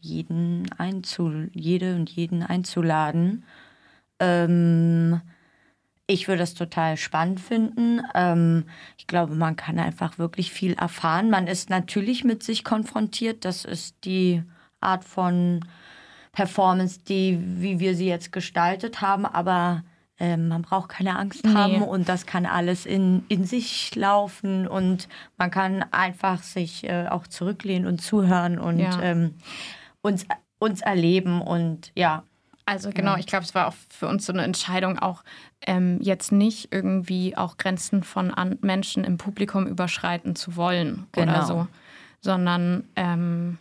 jeden 0.01 0.71
einzu, 0.79 1.49
jede 1.53 1.95
und 1.95 2.11
jeden 2.11 2.43
einzuladen. 2.43 3.45
Ähm, 4.19 5.21
ich 6.07 6.27
würde 6.27 6.41
das 6.41 6.55
total 6.55 6.97
spannend 6.97 7.41
finden. 7.41 8.03
Ähm, 8.15 8.65
ich 8.99 9.07
glaube, 9.07 9.35
man 9.35 9.57
kann 9.57 9.79
einfach 9.79 10.19
wirklich 10.19 10.53
viel 10.53 10.75
erfahren. 10.75 11.31
Man 11.31 11.47
ist 11.47 11.71
natürlich 11.71 12.25
mit 12.25 12.43
sich 12.43 12.65
konfrontiert. 12.65 13.45
Das 13.45 13.65
ist 13.65 14.05
die 14.05 14.43
Art 14.81 15.05
von 15.05 15.65
Performance, 16.33 17.01
die, 17.07 17.39
wie 17.41 17.79
wir 17.79 17.95
sie 17.95 18.09
jetzt 18.09 18.33
gestaltet 18.33 19.01
haben. 19.01 19.25
Aber 19.25 19.85
ähm, 20.21 20.49
man 20.49 20.63
braucht 20.63 20.91
keine 20.91 21.19
Angst 21.19 21.45
nee. 21.45 21.55
haben 21.55 21.83
und 21.83 22.09
das 22.09 22.27
kann 22.27 22.45
alles 22.45 22.85
in, 22.85 23.25
in 23.29 23.45
sich 23.45 23.95
laufen 23.97 24.69
und 24.69 25.09
man 25.39 25.51
kann 25.51 25.83
einfach 25.91 26.43
sich 26.43 26.85
äh, 26.85 27.07
auch 27.09 27.27
zurücklehnen 27.27 27.89
und 27.89 28.01
zuhören 28.03 28.59
und 28.59 28.79
ja. 28.79 29.01
ähm, 29.01 29.35
uns, 30.03 30.27
uns 30.59 30.83
erleben 30.83 31.41
und 31.41 31.91
ja. 31.97 32.23
Also 32.67 32.91
genau, 32.91 33.17
ich 33.17 33.27
glaube, 33.27 33.45
es 33.45 33.55
war 33.55 33.67
auch 33.67 33.75
für 33.89 34.07
uns 34.07 34.27
so 34.27 34.33
eine 34.33 34.45
Entscheidung, 34.45 34.99
auch 34.99 35.25
ähm, 35.63 35.99
jetzt 36.03 36.31
nicht 36.31 36.73
irgendwie 36.73 37.37
auch 37.37 37.57
Grenzen 37.57 38.05
von 38.05 38.33
Menschen 38.61 39.03
im 39.03 39.19
Publikum 39.19 39.67
überschreiten 39.67 40.37
zu 40.37 40.55
wollen 40.55 41.07
genau. 41.11 41.33
oder 41.33 41.43
so, 41.47 41.67
sondern 42.21 42.85
ähm, 42.95 43.59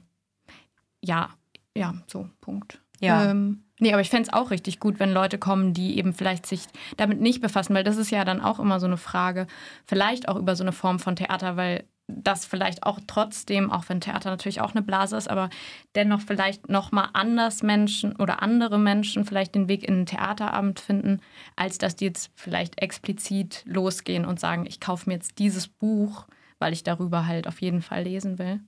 ja, 1.04 1.30
ja, 1.76 1.96
so, 2.06 2.30
Punkt. 2.42 2.82
Ja. 3.00 3.32
Ähm, 3.32 3.64
Nee, 3.80 3.94
aber 3.94 4.02
ich 4.02 4.10
fände 4.10 4.28
es 4.28 4.34
auch 4.34 4.52
richtig 4.52 4.80
gut, 4.80 5.00
wenn 5.00 5.14
Leute 5.14 5.38
kommen, 5.38 5.74
die 5.74 5.98
eben 5.98 6.14
vielleicht 6.14 6.46
sich 6.46 6.66
damit 6.98 7.22
nicht 7.22 7.42
befassen, 7.42 7.74
weil 7.74 7.86
das 7.86 7.98
ist 7.98 8.12
ja 8.12 8.26
dann 8.26 8.42
auch 8.42 8.60
immer 8.60 8.80
so 8.80 8.86
eine 8.86 8.98
Frage, 8.98 9.48
vielleicht 9.86 10.28
auch 10.28 10.36
über 10.36 10.56
so 10.56 10.64
eine 10.64 10.74
Form 10.74 11.00
von 11.00 11.16
Theater, 11.16 11.56
weil 11.56 11.86
das 12.08 12.46
vielleicht 12.46 12.84
auch 12.84 13.00
trotzdem, 13.08 13.72
auch 13.72 13.86
wenn 13.88 14.02
Theater 14.02 14.32
natürlich 14.32 14.62
auch 14.62 14.72
eine 14.72 14.82
Blase 14.82 15.16
ist, 15.16 15.30
aber 15.30 15.50
dennoch 15.96 16.22
vielleicht 16.22 16.68
nochmal 16.68 17.10
anders 17.14 17.64
Menschen 17.64 18.16
oder 18.16 18.42
andere 18.42 18.80
Menschen 18.80 19.26
vielleicht 19.26 19.56
den 19.56 19.68
Weg 19.68 19.84
in 19.84 20.02
ein 20.02 20.06
Theaterabend 20.06 20.80
finden, 20.80 21.22
als 21.56 21.78
dass 21.78 21.96
die 21.96 22.06
jetzt 22.06 22.32
vielleicht 22.36 22.82
explizit 22.82 23.64
losgehen 23.66 24.26
und 24.26 24.40
sagen, 24.40 24.66
ich 24.66 24.80
kaufe 24.80 25.10
mir 25.10 25.16
jetzt 25.16 25.40
dieses 25.40 25.68
Buch, 25.68 26.26
weil 26.58 26.74
ich 26.74 26.84
darüber 26.84 27.28
halt 27.28 27.48
auf 27.48 27.62
jeden 27.62 27.82
Fall 27.82 28.04
lesen 28.04 28.40
will. 28.40 28.60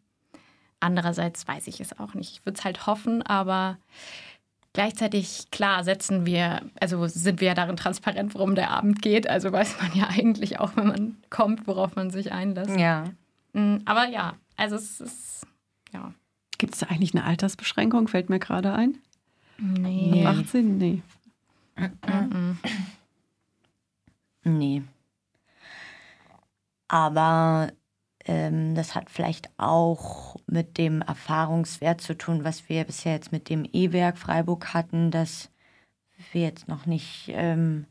Andererseits 0.80 1.48
weiß 1.48 1.68
ich 1.68 1.80
es 1.80 2.00
auch 2.00 2.14
nicht. 2.16 2.32
Ich 2.32 2.46
würde 2.46 2.58
es 2.58 2.66
halt 2.66 2.88
hoffen, 2.88 3.22
aber 3.22 3.78
Gleichzeitig, 4.74 5.52
klar, 5.52 5.84
setzen 5.84 6.26
wir, 6.26 6.62
also 6.80 7.06
sind 7.06 7.42
wir 7.42 7.50
ja 7.50 7.54
darin 7.54 7.76
transparent, 7.76 8.34
worum 8.36 8.56
der 8.56 8.72
Abend 8.72 9.02
geht. 9.02 9.30
Also 9.30 9.52
weiß 9.52 9.82
man 9.82 9.94
ja 9.94 10.08
eigentlich 10.08 10.60
auch, 10.60 10.76
wenn 10.78 10.88
man 10.88 11.18
kommt, 11.30 11.68
worauf 11.68 11.96
man 11.96 12.10
sich 12.10 12.32
einlässt. 12.32 12.80
Ja. 12.80 13.06
Mm, 13.52 13.78
aber 13.84 14.08
ja, 14.08 14.36
also 14.56 14.78
es 14.78 15.02
ist, 15.02 15.48
ja. 15.94 16.14
Gibt 16.58 16.74
es 16.76 16.80
da 16.80 16.88
eigentlich 16.88 17.14
eine 17.14 17.26
Altersbeschränkung? 17.26 18.08
Fällt 18.08 18.30
mir 18.30 18.40
gerade 18.40 18.74
ein. 18.74 18.98
Nee. 19.58 20.26
18? 20.26 20.78
Nee. 20.78 21.02
Nee. 24.44 24.84
Aber 26.88 27.72
das 28.26 28.96
hat 28.96 29.10
vielleicht 29.10 29.50
auch 29.58 30.36
mit 30.46 30.78
dem 30.78 31.02
Erfahrungswert 31.02 32.02
zu 32.02 32.18
tun, 32.18 32.44
was 32.44 32.70
wir 32.70 32.84
bisher 32.84 33.14
jetzt 33.14 33.32
mit 33.32 33.50
dem 33.50 33.68
E-Werk 33.72 34.18
Freiburg 34.18 34.74
hatten, 34.74 35.12
dass 35.12 35.50
wir 36.32 36.42
jetzt 36.42 36.68
noch 36.68 36.86
nicht 36.86 37.32
ähm, 37.34 37.86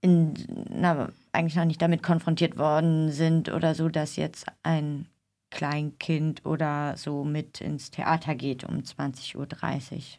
in, 0.00 0.34
na, 0.70 1.10
eigentlich 1.32 1.56
noch 1.56 1.64
nicht 1.64 1.82
damit 1.82 2.02
konfrontiert 2.02 2.56
worden 2.56 3.10
sind 3.10 3.52
oder 3.52 3.74
so, 3.74 3.88
dass 3.88 4.16
jetzt 4.16 4.46
ein 4.62 5.06
Kleinkind 5.50 6.44
oder 6.44 6.96
so 6.96 7.24
mit 7.24 7.60
ins 7.60 7.90
Theater 7.90 8.34
geht 8.34 8.64
um 8.64 8.76
20.30 8.76 9.36
Uhr. 9.36 9.48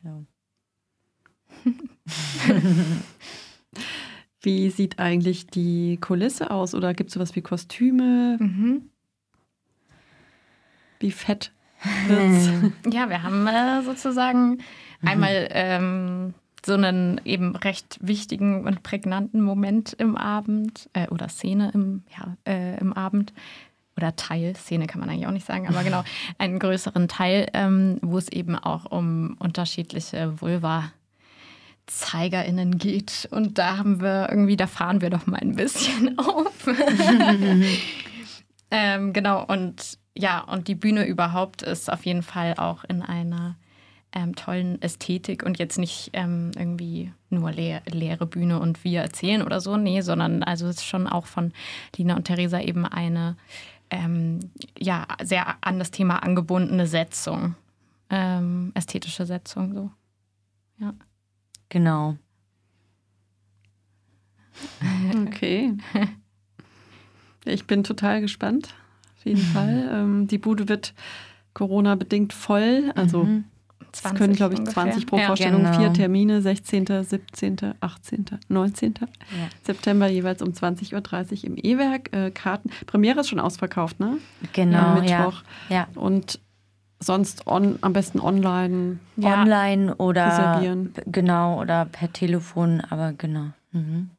So. 0.04 0.26
Wie 4.42 4.70
sieht 4.70 5.00
eigentlich 5.00 5.48
die 5.48 5.98
Kulisse 5.98 6.52
aus? 6.52 6.76
Oder 6.76 6.94
gibt 6.94 7.10
es 7.10 7.16
sowas 7.16 7.36
wie 7.36 7.42
Kostüme? 7.42 8.38
Mhm. 8.40 8.90
Wie 11.00 11.12
fett 11.12 11.52
wird's? 12.08 12.50
Ja, 12.92 13.10
wir 13.10 13.24
haben 13.24 13.48
äh, 13.48 13.84
sozusagen 13.84 14.50
mhm. 15.02 15.08
einmal 15.08 15.48
ähm, 15.52 16.34
so 16.66 16.74
einen 16.74 17.22
eben 17.24 17.56
recht 17.56 17.98
wichtigen 18.02 18.66
und 18.66 18.84
prägnanten 18.84 19.42
Moment 19.42 19.94
im 19.94 20.18
Abend 20.18 20.90
äh, 20.94 21.08
oder 21.08 21.30
Szene 21.30 21.72
im, 21.74 22.04
ja, 22.18 22.36
äh, 22.46 22.78
im 22.80 22.94
Abend 22.94 23.34
oder 23.96 24.16
Teil, 24.16 24.56
Szene 24.56 24.86
kann 24.86 25.00
man 25.00 25.10
eigentlich 25.10 25.28
auch 25.28 25.32
nicht 25.32 25.48
sagen, 25.48 25.68
aber 25.68 25.84
genau, 25.84 26.04
einen 26.38 26.60
größeren 26.60 27.08
Teil, 27.08 27.48
ähm, 27.54 27.98
wo 28.02 28.18
es 28.18 28.30
eben 28.30 28.56
auch 28.56 28.86
um 28.86 29.36
unterschiedliche 29.40 30.40
Vulva 30.40 30.92
ZeigerInnen 31.88 32.78
geht. 32.78 33.28
Und 33.32 33.58
da 33.58 33.78
haben 33.78 34.02
wir 34.02 34.28
irgendwie, 34.30 34.58
da 34.58 34.68
fahren 34.68 35.02
wir 35.02 35.10
doch 35.10 35.26
mal 35.26 35.40
ein 35.40 35.56
bisschen 35.56 36.20
auf. 36.20 36.68
ähm, 38.70 39.14
genau, 39.14 39.46
und 39.46 39.98
ja, 40.18 40.42
und 40.42 40.68
die 40.68 40.76
Bühne 40.76 41.06
überhaupt 41.06 41.62
ist 41.62 41.92
auf 41.92 42.06
jeden 42.06 42.24
Fall 42.24 42.56
auch 42.58 42.84
in 42.84 43.02
einer 43.02 43.56
ähm, 44.14 44.36
tollen 44.36 44.82
Ästhetik 44.82 45.44
und 45.44 45.60
jetzt 45.60 45.78
nicht 45.78 46.12
ähm, 46.14 46.52
irgendwie 46.56 47.12
nur 47.30 47.52
leer, 47.52 47.82
leere 47.86 48.26
Bühne 48.26 48.60
und 48.60 48.84
wir 48.84 49.02
erzählen 49.02 49.42
oder 49.42 49.60
so, 49.62 49.78
nee, 49.78 50.02
sondern 50.02 50.44
also 50.44 50.68
es 50.68 50.78
ist 50.78 50.86
schon 50.86 51.08
auch 51.08 51.26
von 51.26 51.52
Lina 51.96 52.16
und 52.16 52.26
Theresa 52.26 52.60
eben 52.60 52.86
eine 52.86 53.36
ähm, 53.90 54.40
ja, 54.78 55.08
sehr 55.22 55.56
an 55.62 55.80
das 55.80 55.92
Thema 55.92 56.24
angebundene 56.24 56.88
Setzung, 56.88 57.56
ähm, 58.10 58.72
ästhetische 58.74 59.26
Setzung 59.26 59.74
so. 59.74 59.92
Ja. 60.80 60.94
Genau. 61.70 62.18
Okay. 65.28 65.74
Ich 67.50 67.66
bin 67.66 67.86
total 67.86 68.20
gespannt. 68.20 68.76
Auf 69.18 69.26
jeden 69.26 69.42
Fall. 69.42 69.90
Ähm, 69.92 70.28
die 70.28 70.38
Bude 70.38 70.70
wird 70.70 70.94
Corona-bedingt 71.54 72.34
voll. 72.34 72.92
Also 72.96 73.24
mhm. 73.24 73.46
es 73.92 74.04
können, 74.14 74.34
glaube 74.34 74.54
ich, 74.54 74.64
20 74.64 75.08
pro 75.08 75.18
ja, 75.18 75.28
Vorstellung, 75.28 75.64
genau. 75.64 75.80
vier 75.80 75.94
Termine, 75.94 76.42
16., 76.42 76.86
17., 77.04 77.58
18., 77.80 78.26
19. 78.48 78.94
Ja. 79.00 79.08
September 79.64 80.08
jeweils 80.08 80.42
um 80.42 80.50
20.30 80.50 80.94
Uhr 80.94 81.44
im 81.46 81.58
E-Werk. 81.58 82.16
Äh, 82.16 82.32
Karten. 82.32 82.70
Premiere 82.86 83.22
ist 83.22 83.30
schon 83.30 83.40
ausverkauft, 83.40 84.00
ne? 84.00 84.18
Genau. 84.54 84.78
Am 84.78 85.00
Mittwoch. 85.02 85.42
Ja. 85.70 85.76
ja. 85.76 85.88
Und 85.96 86.40
sonst 87.00 87.48
on, 87.48 87.78
am 87.82 87.94
besten 87.94 88.20
online. 88.20 89.00
Ja. 89.16 89.42
Online 89.42 89.96
oder 89.96 90.28
reservieren. 90.28 90.94
genau 91.08 91.60
oder 91.60 91.86
per 91.86 92.12
Telefon, 92.12 92.82
aber 92.82 93.14
genau. 93.14 93.48
Mhm. 93.72 94.10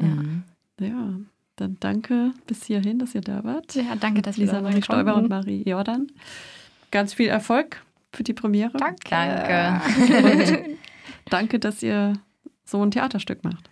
Ja. 0.00 0.06
Mhm. 0.06 0.42
ja, 0.80 1.14
dann 1.60 1.76
danke 1.80 2.32
bis 2.46 2.64
hierhin, 2.64 2.98
dass 2.98 3.14
ihr 3.14 3.20
da 3.20 3.44
wart. 3.44 3.74
Ja, 3.74 3.96
danke, 3.98 4.22
dass 4.22 4.36
Lisa 4.36 4.60
Marie 4.60 4.82
Stoiber 4.82 5.16
und 5.16 5.28
Marie 5.28 5.62
Jordan. 5.66 6.06
Ganz 6.90 7.14
viel 7.14 7.28
Erfolg 7.28 7.82
für 8.12 8.22
die 8.22 8.32
Premiere. 8.32 8.76
Danke. 8.78 9.08
Danke. 9.10 10.76
danke, 11.30 11.58
dass 11.58 11.82
ihr 11.82 12.14
so 12.64 12.82
ein 12.82 12.90
Theaterstück 12.90 13.44
macht. 13.44 13.68